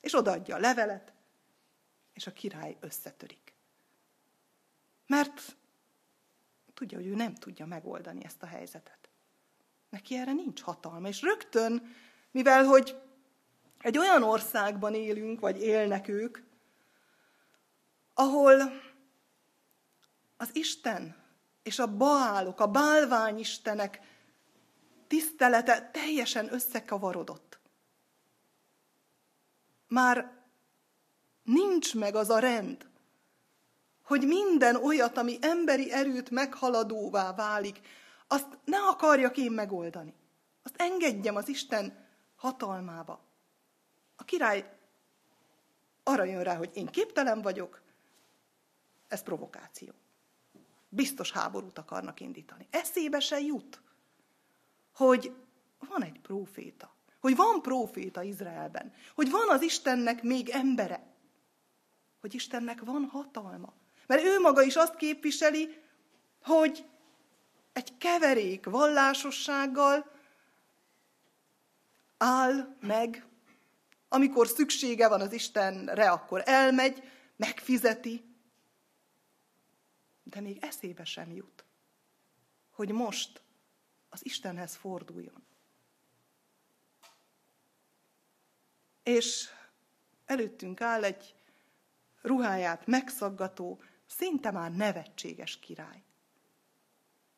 [0.00, 1.12] És odaadja a levelet,
[2.12, 3.54] és a király összetörik.
[5.06, 5.56] Mert
[6.74, 9.08] tudja, hogy ő nem tudja megoldani ezt a helyzetet.
[9.88, 11.08] Neki erre nincs hatalma.
[11.08, 11.94] És rögtön,
[12.30, 12.96] mivel hogy
[13.80, 16.38] egy olyan országban élünk, vagy élnek ők,
[18.14, 18.80] ahol
[20.36, 21.16] az Isten
[21.62, 24.00] és a baálok, a bálványistenek
[25.06, 27.58] tisztelete teljesen összekavarodott.
[29.88, 30.32] Már
[31.42, 32.88] nincs meg az a rend,
[34.02, 37.80] hogy minden olyat, ami emberi erőt meghaladóvá válik,
[38.26, 40.14] azt ne akarjak én megoldani.
[40.62, 42.06] Azt engedjem az Isten
[42.36, 43.29] hatalmába.
[44.20, 44.72] A király
[46.02, 47.82] arra jön rá, hogy én képtelen vagyok,
[49.08, 49.92] ez provokáció.
[50.88, 52.66] biztos háborút akarnak indítani.
[52.70, 53.80] Eszébe se jut,
[54.94, 55.34] hogy
[55.78, 61.06] van egy próféta, hogy van próféta Izraelben, hogy van az Istennek még embere,
[62.20, 63.72] hogy Istennek van hatalma.
[64.06, 65.82] Mert ő maga is azt képviseli,
[66.42, 66.86] hogy
[67.72, 70.10] egy keverék vallásossággal
[72.16, 73.29] áll meg,
[74.12, 77.02] amikor szüksége van az Istenre, akkor elmegy,
[77.36, 78.24] megfizeti,
[80.22, 81.64] de még eszébe sem jut,
[82.70, 83.42] hogy most
[84.08, 85.46] az Istenhez forduljon.
[89.02, 89.48] És
[90.26, 91.34] előttünk áll egy
[92.22, 96.02] ruháját megszaggató, szinte már nevetséges király,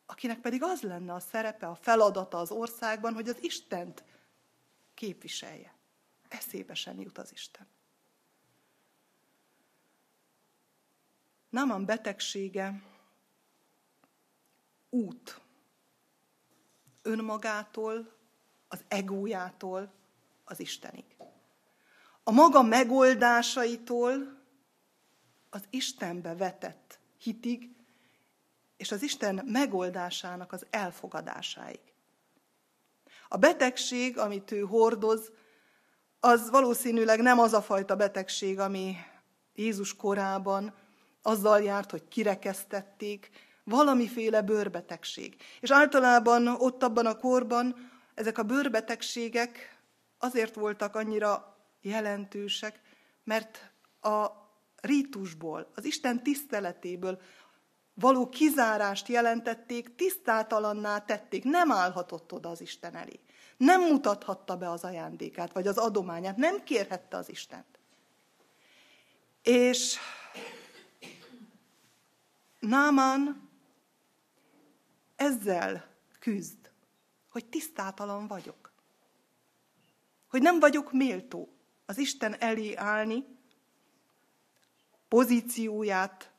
[0.05, 4.03] akinek pedig az lenne a szerepe, a feladata az országban, hogy az Istent
[4.93, 5.72] képviselje.
[6.33, 7.67] Eszébe sem jut az Isten.
[11.49, 12.81] Náman betegsége
[14.89, 15.41] út
[17.01, 18.13] önmagától,
[18.67, 19.93] az egójától
[20.43, 21.05] az Istenig.
[22.23, 24.41] A maga megoldásaitól
[25.49, 27.75] az Istenbe vetett hitig,
[28.77, 31.93] és az Isten megoldásának az elfogadásáig.
[33.27, 35.31] A betegség, amit ő hordoz,
[36.25, 38.95] az valószínűleg nem az a fajta betegség, ami
[39.55, 40.73] Jézus korában
[41.21, 43.29] azzal járt, hogy kirekesztették,
[43.63, 45.35] valamiféle bőrbetegség.
[45.59, 49.79] És általában ott abban a korban ezek a bőrbetegségek
[50.17, 52.81] azért voltak annyira jelentősek,
[53.23, 53.71] mert
[54.01, 54.27] a
[54.81, 57.21] rítusból, az Isten tiszteletéből
[57.93, 63.19] való kizárást jelentették, tisztátalanná tették, nem állhatott oda az Isten elé.
[63.63, 67.79] Nem mutathatta be az ajándékát, vagy az adományát, nem kérhette az Istent.
[69.41, 69.97] És
[72.59, 73.49] Náman
[75.15, 75.85] ezzel
[76.19, 76.71] küzd,
[77.29, 78.71] hogy tisztátalan vagyok.
[80.29, 81.53] Hogy nem vagyok méltó
[81.85, 83.25] az Isten elé állni,
[85.07, 86.31] pozícióját,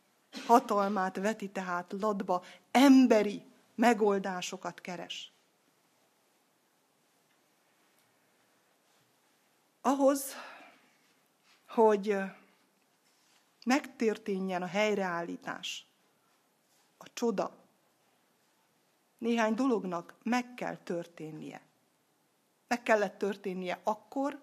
[0.47, 3.43] hatalmát veti tehát ladba, emberi
[3.75, 5.34] megoldásokat keres.
[9.87, 10.33] Ahhoz,
[11.69, 12.17] hogy
[13.67, 15.87] megtörténjen a helyreállítás,
[16.97, 17.57] a csoda,
[19.19, 21.63] néhány dolognak meg kell történnie.
[22.69, 24.43] Meg kellett történnie akkor,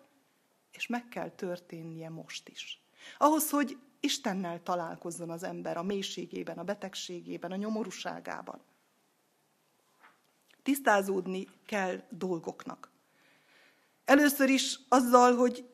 [0.72, 2.82] és meg kell történnie most is.
[3.18, 8.62] Ahhoz, hogy Istennel találkozzon az ember a mélységében, a betegségében, a nyomorúságában.
[10.64, 12.92] Tisztázódni kell dolgoknak.
[14.06, 15.70] Először is azzal, hogy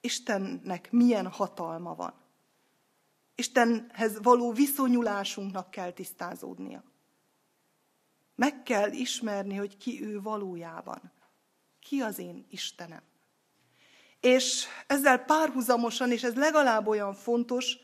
[0.00, 2.14] Istennek milyen hatalma van.
[3.34, 6.84] Istenhez való viszonyulásunknak kell tisztázódnia.
[8.34, 11.12] Meg kell ismerni, hogy ki ő valójában.
[11.80, 13.02] Ki az én Istenem.
[14.20, 17.76] És ezzel párhuzamosan, és ez legalább olyan fontos,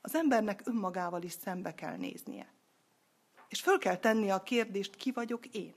[0.00, 2.52] az embernek önmagával is szembe kell néznie.
[3.48, 5.74] És föl kell tennie a kérdést, ki vagyok én?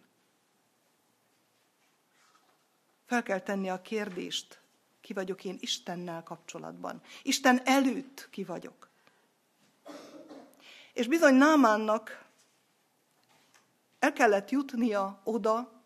[3.12, 4.60] Fel kell tenni a kérdést,
[5.02, 7.02] ki vagyok én Istennel kapcsolatban.
[7.24, 8.90] Isten előtt ki vagyok.
[10.94, 12.26] És bizony Námánnak
[14.00, 15.82] el kellett jutnia oda,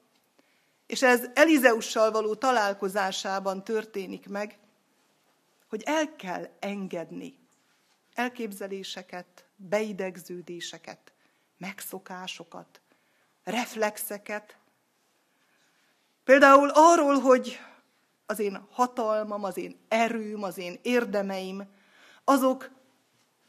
[0.85, 4.59] és ez Elizeussal való találkozásában történik meg,
[5.67, 7.37] hogy el kell engedni
[8.13, 11.13] elképzeléseket, beidegződéseket,
[11.57, 12.81] megszokásokat,
[13.43, 14.57] reflexeket.
[16.25, 17.59] Például arról, hogy
[18.25, 21.63] az én hatalmam, az én erőm, az én érdemeim,
[22.23, 22.69] azok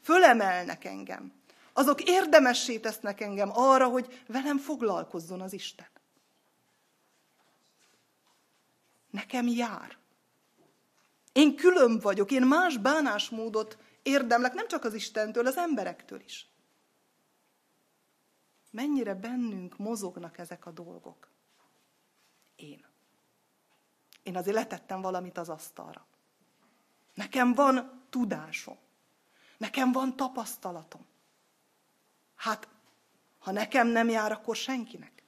[0.01, 1.33] fölemelnek engem.
[1.73, 5.87] Azok érdemessé tesznek engem arra, hogy velem foglalkozzon az Isten.
[9.17, 9.97] nekem jár.
[11.33, 16.49] Én külön vagyok, én más bánásmódot érdemlek, nem csak az Istentől, az emberektől is.
[18.71, 21.29] Mennyire bennünk mozognak ezek a dolgok?
[22.57, 22.85] Én.
[24.23, 26.05] Én azért letettem valamit az asztalra.
[27.13, 28.77] Nekem van tudásom.
[29.57, 31.05] Nekem van tapasztalatom.
[32.35, 32.67] Hát,
[33.39, 35.23] ha nekem nem jár, akkor senkinek.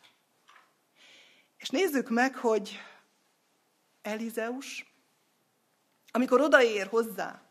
[1.58, 2.78] És nézzük meg, hogy
[4.02, 4.94] Elizeus,
[6.12, 7.42] amikor odaér hozzá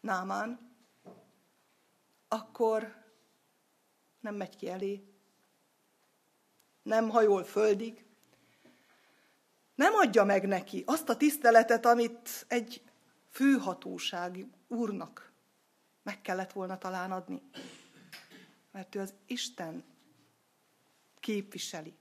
[0.00, 0.74] Námán,
[2.28, 3.04] akkor
[4.20, 5.04] nem megy ki elé,
[6.82, 8.07] nem hajol földig,
[9.78, 12.82] nem adja meg neki azt a tiszteletet, amit egy
[13.30, 15.32] főhatóság úrnak
[16.02, 17.42] meg kellett volna talán adni.
[18.70, 19.84] Mert ő az Isten
[21.20, 21.94] képviseli.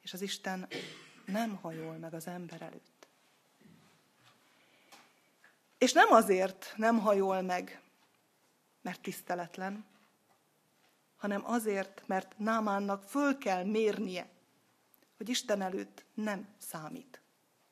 [0.00, 0.68] És az Isten
[1.26, 3.06] nem hajol meg az ember előtt.
[5.78, 7.80] És nem azért nem hajol meg,
[8.80, 9.84] mert tiszteletlen,
[11.16, 14.31] hanem azért, mert Námánnak föl kell mérnie,
[15.22, 17.20] hogy Isten előtt nem számít.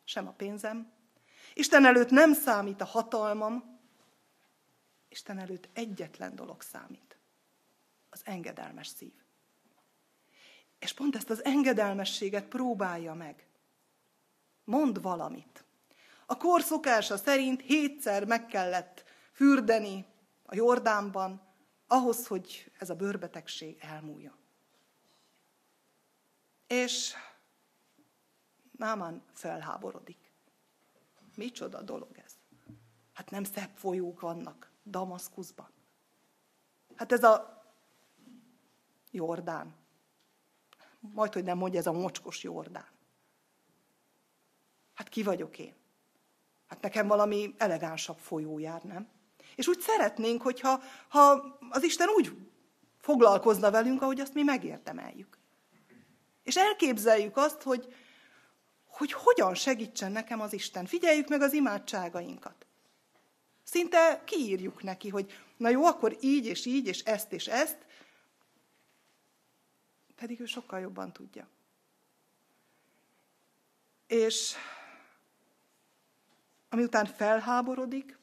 [0.04, 0.92] Sem a pénzem,
[1.54, 3.78] Isten előtt nem számít a hatalmam,
[5.08, 7.18] Isten előtt egyetlen dolog számít.
[8.10, 9.12] Az engedelmes szív.
[10.78, 13.46] És pont ezt az engedelmességet próbálja meg.
[14.64, 15.64] Mond valamit.
[16.26, 20.06] A kor szokása szerint hétszer meg kellett fürdeni
[20.42, 21.42] a Jordánban,
[21.86, 24.38] ahhoz, hogy ez a bőrbetegség elmúljon.
[26.66, 27.14] És
[28.80, 30.32] Náman felháborodik.
[31.34, 32.32] Micsoda dolog ez?
[33.12, 35.68] Hát nem szebb folyók vannak Damaszkuszban.
[36.94, 37.62] Hát ez a
[39.10, 39.74] Jordán.
[41.00, 42.88] Majd, hogy nem mondja, ez a mocskos Jordán.
[44.94, 45.74] Hát ki vagyok én?
[46.66, 49.08] Hát nekem valami elegánsabb folyó jár, nem?
[49.56, 51.30] És úgy szeretnénk, hogyha ha
[51.70, 52.36] az Isten úgy
[52.98, 55.38] foglalkozna velünk, ahogy azt mi megérdemeljük.
[56.42, 57.94] És elképzeljük azt, hogy,
[59.00, 60.86] hogy hogyan segítsen nekem az Isten.
[60.86, 62.66] Figyeljük meg az imádságainkat.
[63.62, 67.86] Szinte kiírjuk neki, hogy na jó, akkor így és így, és ezt és ezt,
[70.16, 71.48] pedig ő sokkal jobban tudja.
[74.06, 74.54] És
[76.68, 78.18] amiután felháborodik,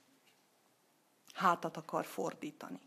[1.34, 2.80] hátat akar fordítani.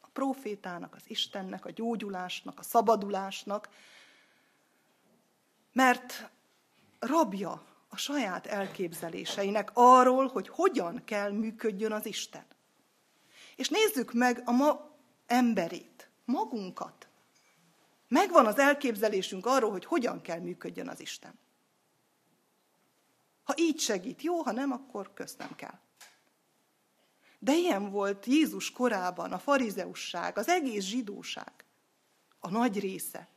[0.00, 3.68] A profétának, az Istennek, a gyógyulásnak, a szabadulásnak,
[5.72, 6.30] mert
[6.98, 12.46] rabja a saját elképzeléseinek arról, hogy hogyan kell működjön az Isten.
[13.56, 14.90] És nézzük meg a ma
[15.26, 17.08] emberét, magunkat.
[18.08, 21.38] Megvan az elképzelésünk arról, hogy hogyan kell működjön az Isten.
[23.44, 25.78] Ha így segít, jó, ha nem, akkor köszönöm kell.
[27.38, 31.52] De ilyen volt Jézus korában a farizeusság, az egész zsidóság,
[32.38, 33.28] a nagy része.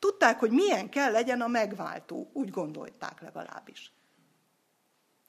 [0.00, 3.92] Tudták, hogy milyen kell legyen a megváltó, úgy gondolták legalábbis.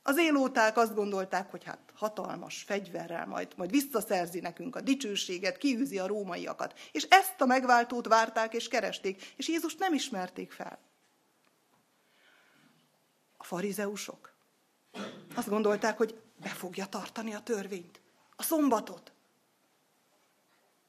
[0.03, 5.99] Az élóták azt gondolták, hogy hát hatalmas fegyverrel majd, majd visszaszerzi nekünk a dicsőséget, kiűzi
[5.99, 6.79] a rómaiakat.
[6.91, 10.79] És ezt a megváltót várták és keresték, és Jézust nem ismerték fel.
[13.37, 14.35] A farizeusok
[15.35, 18.01] azt gondolták, hogy be fogja tartani a törvényt,
[18.35, 19.11] a szombatot.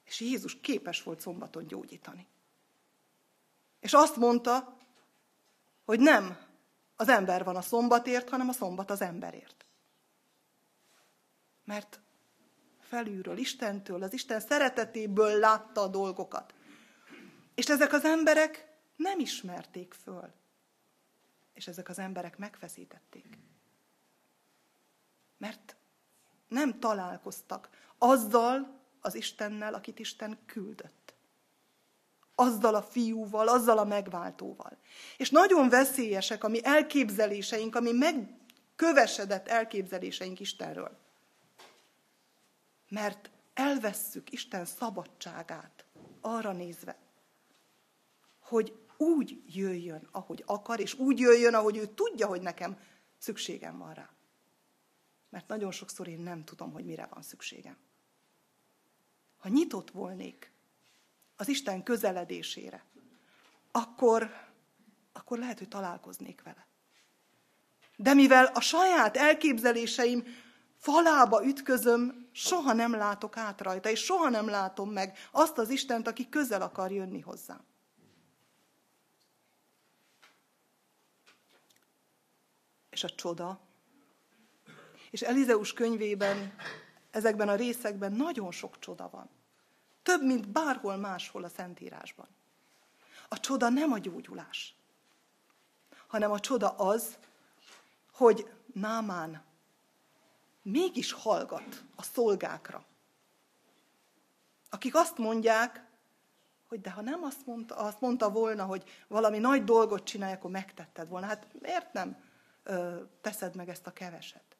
[0.04, 2.26] És Jézus képes volt szombaton gyógyítani.
[3.82, 4.76] És azt mondta,
[5.84, 6.38] hogy nem
[6.96, 9.64] az ember van a szombatért, hanem a szombat az emberért.
[11.64, 12.00] Mert
[12.80, 16.54] felülről, Istentől, az Isten szeretetéből látta a dolgokat.
[17.54, 20.32] És ezek az emberek nem ismerték föl.
[21.54, 23.42] És ezek az emberek megfeszítették
[25.42, 25.76] mert
[26.48, 27.68] nem találkoztak
[27.98, 31.01] azzal az Istennel, akit Isten küldött.
[32.34, 34.78] Azzal a fiúval, azzal a megváltóval.
[35.16, 40.98] És nagyon veszélyesek a mi elképzeléseink, ami megkövesedett elképzeléseink Istenről.
[42.88, 45.84] Mert elvesszük Isten szabadságát
[46.20, 46.96] arra nézve,
[48.40, 52.78] hogy úgy jöjjön, ahogy akar, és úgy jöjjön, ahogy ő tudja, hogy nekem
[53.18, 54.10] szükségem van rá
[55.32, 57.76] mert nagyon sokszor én nem tudom, hogy mire van szükségem.
[59.36, 60.51] Ha nyitott volnék
[61.42, 62.84] az Isten közeledésére,
[63.72, 64.30] akkor,
[65.12, 66.66] akkor lehet, hogy találkoznék vele.
[67.96, 70.24] De mivel a saját elképzeléseim
[70.76, 76.06] falába ütközöm, soha nem látok át rajta, és soha nem látom meg azt az Istent,
[76.06, 77.64] aki közel akar jönni hozzám.
[82.90, 83.60] És a csoda
[85.10, 86.54] és Elizeus könyvében,
[87.10, 89.30] ezekben a részekben nagyon sok csoda van.
[90.02, 92.28] Több, mint bárhol máshol a Szentírásban.
[93.28, 94.74] A csoda nem a gyógyulás,
[96.06, 97.18] hanem a csoda az,
[98.12, 99.44] hogy Námán
[100.62, 102.84] mégis hallgat a szolgákra,
[104.70, 105.84] akik azt mondják,
[106.68, 110.50] hogy de ha nem azt mondta, azt mondta volna, hogy valami nagy dolgot csinálj, akkor
[110.50, 111.26] megtetted volna.
[111.26, 112.24] Hát miért nem
[112.62, 114.56] ö, teszed meg ezt a keveset?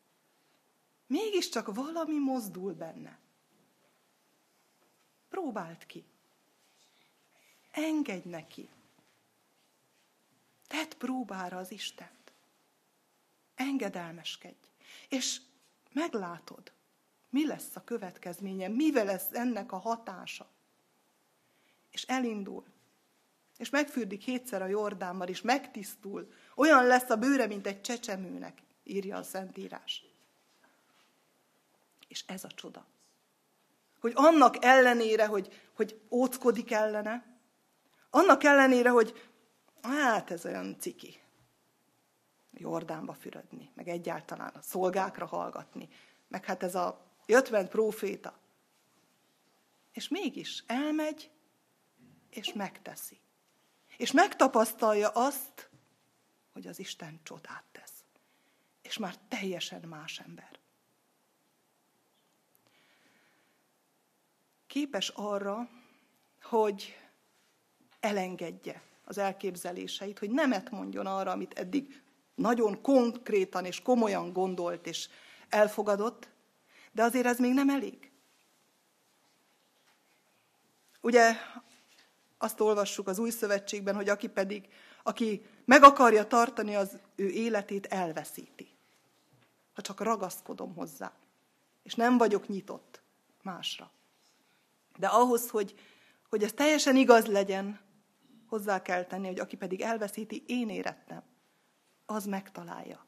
[1.06, 3.18] Mégiscsak valami mozdul benne.
[5.32, 6.04] Próbáld ki.
[7.70, 8.70] Engedj neki.
[10.66, 12.32] Tedd próbára az Istent.
[13.54, 14.66] Engedelmeskedj.
[15.08, 15.40] És
[15.92, 16.72] meglátod,
[17.30, 20.50] mi lesz a következménye, mivel lesz ennek a hatása.
[21.90, 22.64] és elindul,
[23.56, 26.32] és megfürdik hétszer a Jordánban, és megtisztul.
[26.54, 30.04] Olyan lesz a bőre, mint egy csecsemőnek, írja a Szentírás.
[32.08, 32.91] És ez a csoda.
[34.02, 37.38] Hogy annak ellenére, hogy, hogy óckodik ellene,
[38.10, 39.30] annak ellenére, hogy
[39.82, 41.20] hát ez olyan ciki,
[42.52, 45.88] Jordánba fürödni, meg egyáltalán a szolgákra hallgatni,
[46.28, 48.38] meg hát ez a jöttment próféta.
[49.92, 51.30] És mégis elmegy,
[52.30, 53.20] és megteszi.
[53.96, 55.70] És megtapasztalja azt,
[56.52, 58.04] hogy az Isten csodát tesz.
[58.82, 60.61] És már teljesen más ember.
[64.72, 65.68] Képes arra,
[66.42, 66.96] hogy
[68.00, 72.02] elengedje az elképzeléseit, hogy nemet mondjon arra, amit eddig
[72.34, 75.08] nagyon konkrétan és komolyan gondolt és
[75.48, 76.28] elfogadott,
[76.92, 78.10] de azért ez még nem elég.
[81.00, 81.34] Ugye
[82.38, 84.68] azt olvassuk az új szövetségben, hogy aki pedig,
[85.02, 88.68] aki meg akarja tartani az ő életét, elveszíti.
[89.74, 91.12] Ha csak ragaszkodom hozzá,
[91.82, 93.02] és nem vagyok nyitott
[93.42, 93.90] másra.
[94.98, 95.74] De ahhoz, hogy,
[96.28, 97.80] hogy ez teljesen igaz legyen,
[98.46, 101.22] hozzá kell tenni, hogy aki pedig elveszíti, én érettem,
[102.06, 103.06] az megtalálja.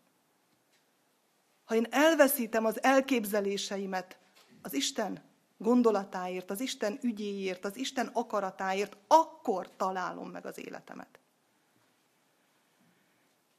[1.64, 4.18] Ha én elveszítem az elképzeléseimet
[4.62, 5.22] az Isten
[5.57, 11.18] gondolatáért, az Isten ügyéért, az Isten akaratáért, akkor találom meg az életemet.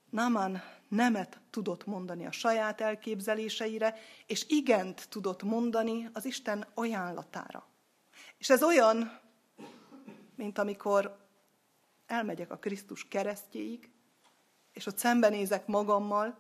[0.10, 7.68] Náman nemet tudott mondani a saját elképzeléseire, és igent tudott mondani az Isten ajánlatára.
[8.38, 9.20] És ez olyan,
[10.36, 11.18] mint amikor
[12.06, 13.90] elmegyek a Krisztus keresztjéig,
[14.74, 16.38] és ott szembenézek magammal,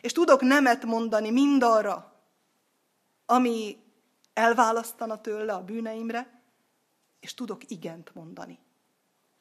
[0.00, 2.22] és tudok nemet mondani mindarra,
[3.26, 3.82] ami
[4.32, 6.42] elválasztana tőle a bűneimre,
[7.20, 8.58] és tudok igent mondani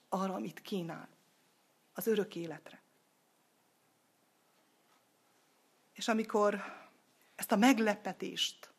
[0.10, 1.10] arra, amit kínál,
[1.94, 2.82] az örök életre.
[5.94, 6.62] És amikor
[7.36, 8.74] ezt a meglepetést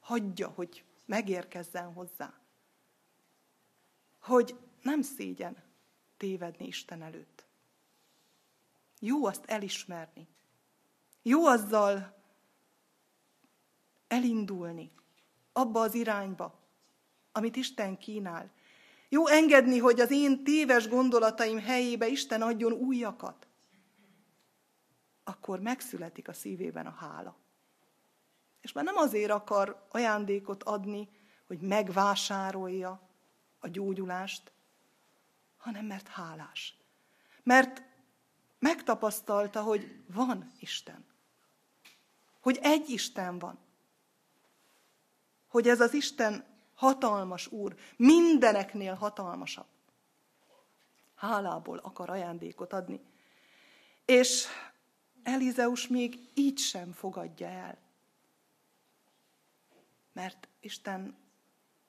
[0.00, 2.34] hagyja, hogy megérkezzen hozzá,
[4.20, 5.56] hogy nem szégyen
[6.16, 7.44] tévedni Isten előtt.
[9.00, 10.28] Jó azt elismerni.
[11.22, 12.16] Jó azzal
[14.08, 14.90] elindulni
[15.52, 16.58] abba az irányba,
[17.32, 18.50] amit Isten kínál.
[19.08, 23.46] Jó engedni, hogy az én téves gondolataim helyébe Isten adjon újakat.
[25.24, 27.36] Akkor megszületik a szívében a hála.
[28.66, 31.08] És már nem azért akar ajándékot adni,
[31.46, 33.00] hogy megvásárolja
[33.58, 34.52] a gyógyulást,
[35.56, 36.76] hanem mert hálás.
[37.42, 37.82] Mert
[38.58, 41.04] megtapasztalta, hogy van Isten.
[42.40, 43.58] Hogy egy Isten van
[45.56, 46.44] hogy ez az Isten
[46.74, 49.66] hatalmas Úr, mindeneknél hatalmasabb.
[51.14, 53.00] Hálából akar ajándékot adni.
[54.04, 54.46] És
[55.22, 57.78] Elizeus még így sem fogadja el.
[60.16, 61.16] Mert Isten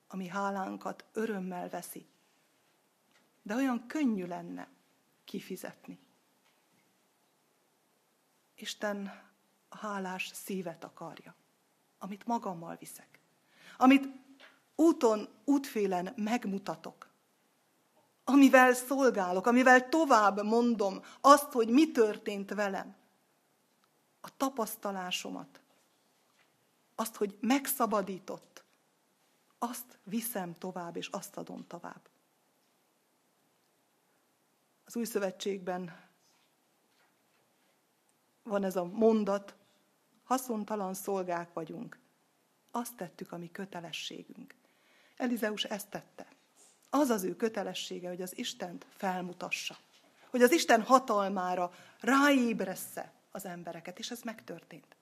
[0.08, 2.08] a mi hálánkat örömmel veszi.
[3.42, 4.68] De olyan könnyű lenne
[5.24, 6.00] kifizetni.
[8.56, 9.24] Isten
[9.70, 11.36] a hálás szívet akarja,
[11.98, 13.18] amit magammal viszek
[13.78, 14.08] amit
[14.76, 17.10] úton, útfélen megmutatok,
[18.24, 22.96] amivel szolgálok, amivel tovább mondom azt, hogy mi történt velem,
[24.22, 25.62] a tapasztalásomat,
[27.00, 28.64] azt, hogy megszabadított,
[29.58, 32.10] azt viszem tovább, és azt adom tovább.
[34.86, 36.10] Az új szövetségben
[38.44, 39.56] van ez a mondat,
[40.24, 42.00] haszontalan szolgák vagyunk,
[42.72, 44.56] azt tettük, ami kötelességünk.
[45.18, 46.28] Elizeus ezt tette.
[46.90, 49.78] Az az ő kötelessége, hogy az Istent felmutassa.
[50.30, 54.97] Hogy az Isten hatalmára ráébressze az embereket, és ez megtörtént.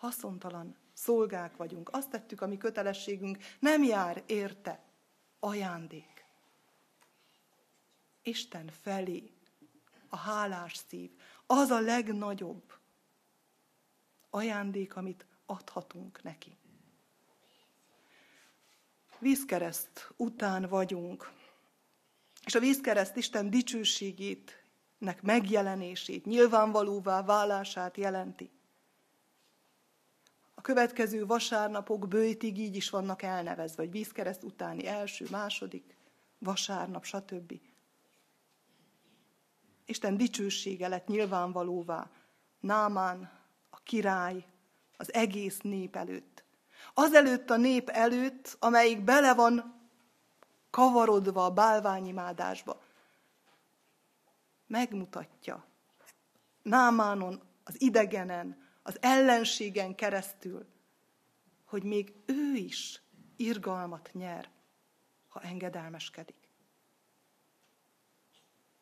[0.00, 4.82] Haszontalan szolgák vagyunk, azt tettük, ami kötelességünk, nem jár érte
[5.40, 6.24] ajándék.
[8.22, 9.32] Isten felé
[10.08, 11.10] a hálás szív,
[11.46, 12.72] az a legnagyobb
[14.30, 16.58] ajándék, amit adhatunk neki
[19.20, 21.30] vízkereszt után vagyunk.
[22.44, 24.64] És a vízkereszt Isten dicsőségét,
[24.98, 28.50] nek megjelenését, nyilvánvalóvá válását jelenti.
[30.60, 35.96] A következő vasárnapok bőjtig így is vannak elnevezve, vagy vízkereszt utáni első, második,
[36.38, 37.60] vasárnap, stb.
[39.84, 42.10] Isten dicsősége lett nyilvánvalóvá
[42.58, 43.30] Námán,
[43.70, 44.44] a király,
[44.96, 46.44] az egész nép előtt.
[46.94, 49.74] Azelőtt a nép előtt, amelyik bele van
[50.70, 52.82] kavarodva a bálványimádásba.
[54.66, 55.64] Megmutatja
[56.62, 60.66] Námánon, az idegenen, az ellenségen keresztül,
[61.64, 63.02] hogy még ő is
[63.36, 64.50] irgalmat nyer,
[65.28, 66.48] ha engedelmeskedik.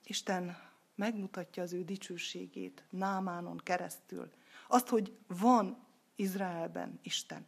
[0.05, 0.57] Isten
[0.95, 4.31] megmutatja az ő dicsőségét Námánon keresztül.
[4.69, 5.87] Azt, hogy van
[6.17, 7.47] Izraelben Isten.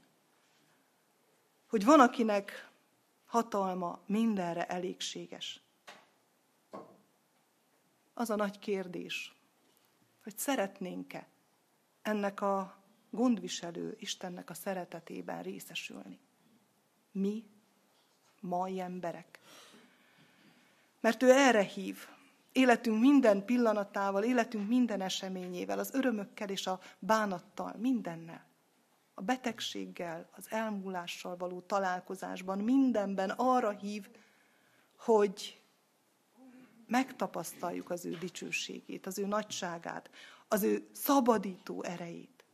[1.67, 2.71] Hogy van, akinek
[3.25, 5.63] hatalma mindenre elégséges.
[8.15, 9.35] Az a nagy kérdés,
[10.23, 11.29] hogy szeretnénk-e
[12.03, 12.79] ennek a
[13.11, 16.19] gondviselő Istennek a szeretetében részesülni.
[17.13, 17.45] Mi,
[18.41, 19.39] mai emberek.
[21.01, 22.09] Mert ő erre hív,
[22.53, 28.49] életünk minden pillanatával, életünk minden eseményével, az örömökkel és a bánattal, mindennel.
[29.15, 34.09] A betegséggel, az elmúlással való találkozásban, mindenben arra hív,
[34.97, 35.63] hogy
[36.87, 40.11] megtapasztaljuk az ő dicsőségét, az ő nagyságát,
[40.53, 42.45] az ő szabadító erejét.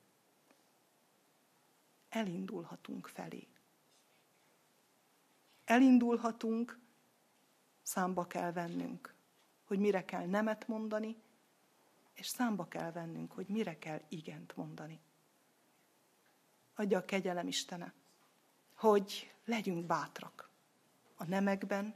[2.08, 3.48] Elindulhatunk felé.
[5.64, 6.78] Elindulhatunk,
[7.82, 9.14] számba kell vennünk,
[9.64, 11.16] hogy mire kell nemet mondani,
[12.12, 15.00] és számba kell vennünk, hogy mire kell igent mondani.
[16.74, 17.94] Adja a kegyelem Istene,
[18.74, 20.50] hogy legyünk bátrak
[21.14, 21.94] a nemekben,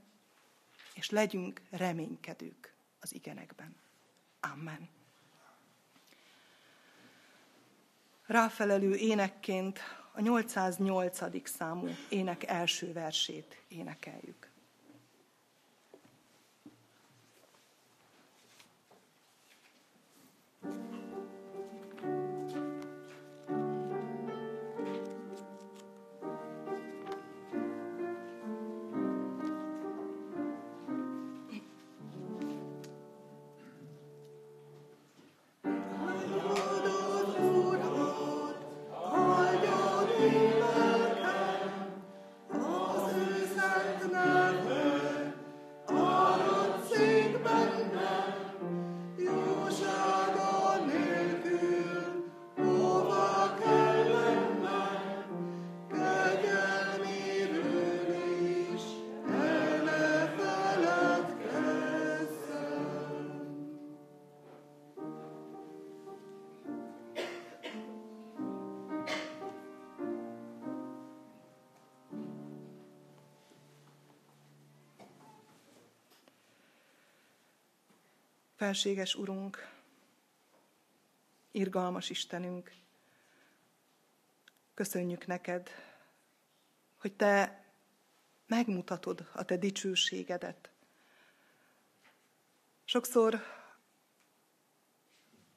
[0.94, 3.76] és legyünk reménykedők az igenekben.
[4.40, 4.99] Amen.
[8.30, 9.78] Ráfelelő énekként
[10.12, 11.48] a 808.
[11.48, 14.49] számú ének első versét énekeljük.
[78.60, 79.72] Felséges Urunk,
[81.50, 82.72] irgalmas Istenünk,
[84.74, 85.70] köszönjük neked,
[86.98, 87.64] hogy te
[88.46, 90.70] megmutatod a te dicsőségedet.
[92.84, 93.42] Sokszor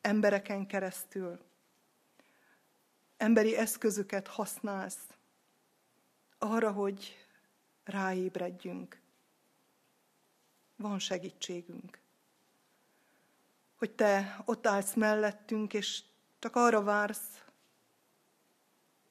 [0.01, 1.39] embereken keresztül,
[3.17, 5.07] emberi eszközöket használsz
[6.37, 7.27] arra, hogy
[7.83, 9.01] ráébredjünk.
[10.75, 12.02] Van segítségünk
[13.83, 16.03] hogy te ott állsz mellettünk, és
[16.39, 17.43] csak arra vársz,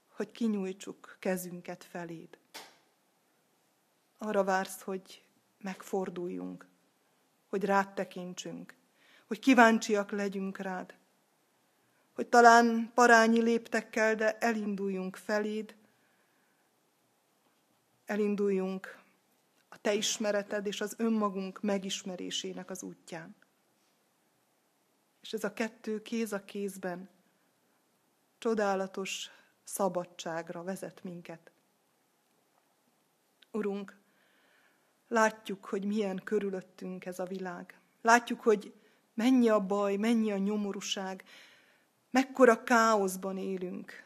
[0.08, 2.38] hogy kinyújtsuk kezünket feléd.
[4.18, 5.24] Arra vársz, hogy
[5.58, 6.66] megforduljunk,
[7.48, 8.74] hogy rád tekintsünk,
[9.26, 10.94] hogy kíváncsiak legyünk rád,
[12.12, 15.76] hogy talán parányi léptekkel, de elinduljunk feléd,
[18.04, 18.98] elinduljunk
[19.68, 23.40] a te ismereted és az önmagunk megismerésének az útján.
[25.22, 27.08] És ez a kettő kéz a kézben
[28.38, 29.30] csodálatos
[29.64, 31.52] szabadságra vezet minket.
[33.50, 33.98] Urunk,
[35.08, 37.80] látjuk, hogy milyen körülöttünk ez a világ.
[38.00, 38.74] Látjuk, hogy
[39.14, 41.24] mennyi a baj, mennyi a nyomorúság,
[42.10, 44.04] mekkora káoszban élünk.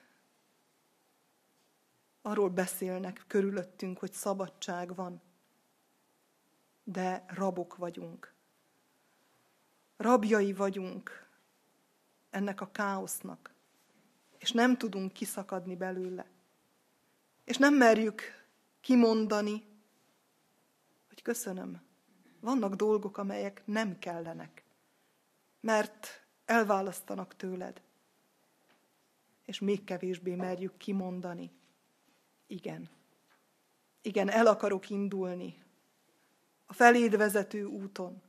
[2.23, 5.23] Arról beszélnek körülöttünk, hogy szabadság van,
[6.85, 8.36] de rabok vagyunk.
[9.97, 11.27] Rabjai vagyunk
[12.31, 13.55] ennek a káosznak,
[14.39, 16.27] és nem tudunk kiszakadni belőle.
[17.45, 18.23] És nem merjük
[18.81, 19.65] kimondani,
[21.09, 21.83] hogy köszönöm,
[22.41, 24.65] vannak dolgok, amelyek nem kellenek,
[25.61, 27.83] mert elválasztanak tőled.
[29.45, 31.51] És még kevésbé merjük kimondani,
[32.47, 32.89] igen,
[34.03, 35.65] igen, el akarok indulni
[36.67, 38.23] a feléd vezető úton,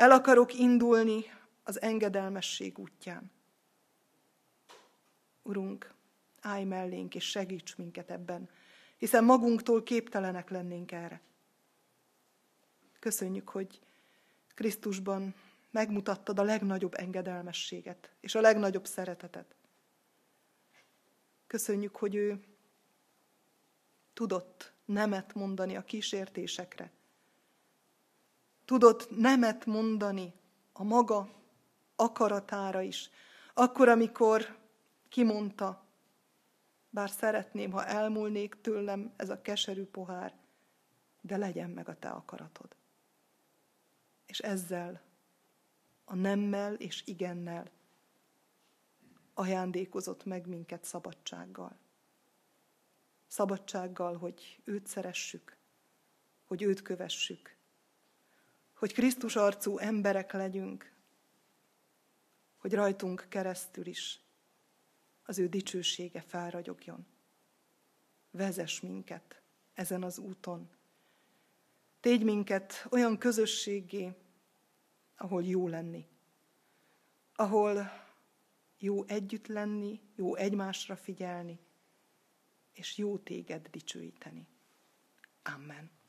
[0.00, 1.24] el akarok indulni
[1.62, 3.30] az engedelmesség útján.
[5.42, 5.94] Urunk,
[6.40, 8.48] állj mellénk és segíts minket ebben,
[8.96, 11.20] hiszen magunktól képtelenek lennénk erre.
[12.98, 13.80] Köszönjük, hogy
[14.54, 15.34] Krisztusban
[15.70, 19.54] megmutattad a legnagyobb engedelmességet és a legnagyobb szeretetet.
[21.46, 22.44] Köszönjük, hogy ő
[24.12, 26.90] tudott nemet mondani a kísértésekre.
[28.70, 30.32] Tudott nemet mondani
[30.72, 31.28] a maga
[31.96, 33.10] akaratára is.
[33.54, 34.58] Akkor, amikor
[35.08, 35.84] kimondta,
[36.90, 40.34] bár szeretném, ha elmúlnék tőlem ez a keserű pohár,
[41.20, 42.76] de legyen meg a te akaratod.
[44.26, 45.02] És ezzel,
[46.04, 47.70] a nemmel és igennel
[49.34, 51.78] ajándékozott meg minket szabadsággal.
[53.26, 55.56] Szabadsággal, hogy őt szeressük,
[56.44, 57.58] hogy őt kövessük,
[58.80, 60.92] hogy Krisztus arcú emberek legyünk,
[62.56, 64.20] hogy rajtunk keresztül is
[65.22, 67.06] az ő dicsősége felragyogjon.
[68.30, 69.42] Vezess minket
[69.74, 70.70] ezen az úton.
[72.00, 74.14] Tégy minket olyan közösségé,
[75.16, 76.06] ahol jó lenni,
[77.34, 77.90] ahol
[78.78, 81.58] jó együtt lenni, jó egymásra figyelni,
[82.72, 84.46] és jó téged dicsőíteni.
[85.42, 85.99] Amen.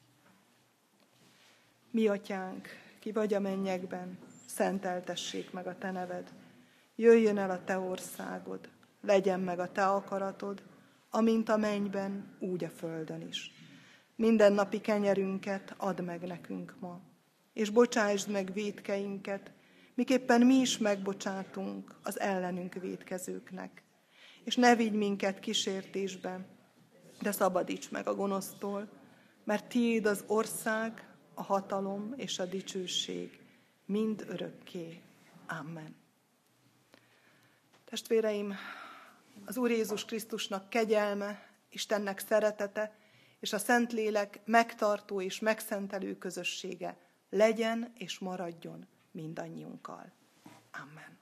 [1.94, 2.68] Mi atyánk,
[3.00, 6.34] ki vagy a mennyekben, szenteltessék meg a te neved.
[6.96, 8.70] Jöjjön el a te országod,
[9.02, 10.64] legyen meg a te akaratod,
[11.10, 13.52] amint a mennyben, úgy a földön is.
[14.16, 17.02] Minden napi kenyerünket add meg nekünk ma,
[17.54, 19.52] és bocsásd meg védkeinket,
[19.94, 23.84] miképpen mi is megbocsátunk az ellenünk védkezőknek.
[24.44, 26.46] És ne vigy minket kísértésbe,
[27.22, 28.90] de szabadíts meg a gonosztól,
[29.44, 33.40] mert tiéd az ország, a hatalom és a dicsőség
[33.86, 35.02] mind örökké.
[35.48, 35.96] Amen.
[37.86, 38.56] Testvéreim,
[39.46, 42.96] az Úr Jézus Krisztusnak kegyelme, Istennek szeretete
[43.40, 46.98] és a Szentlélek megtartó és megszentelő közössége
[47.30, 50.12] legyen és maradjon mindannyiunkkal.
[50.72, 51.20] Amen.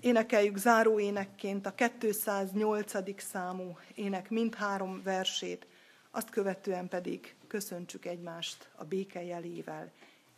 [0.00, 3.22] Énekeljük záró énekként a 208.
[3.22, 5.66] számú ének mindhárom versét,
[6.14, 9.90] azt követően pedig köszöntsük egymást a béke jelével,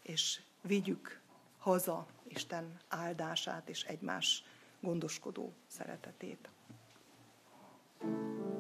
[0.03, 1.21] és vigyük
[1.59, 4.45] haza Isten áldását és egymás
[4.81, 6.49] gondoskodó szeretetét.
[8.01, 8.54] thank you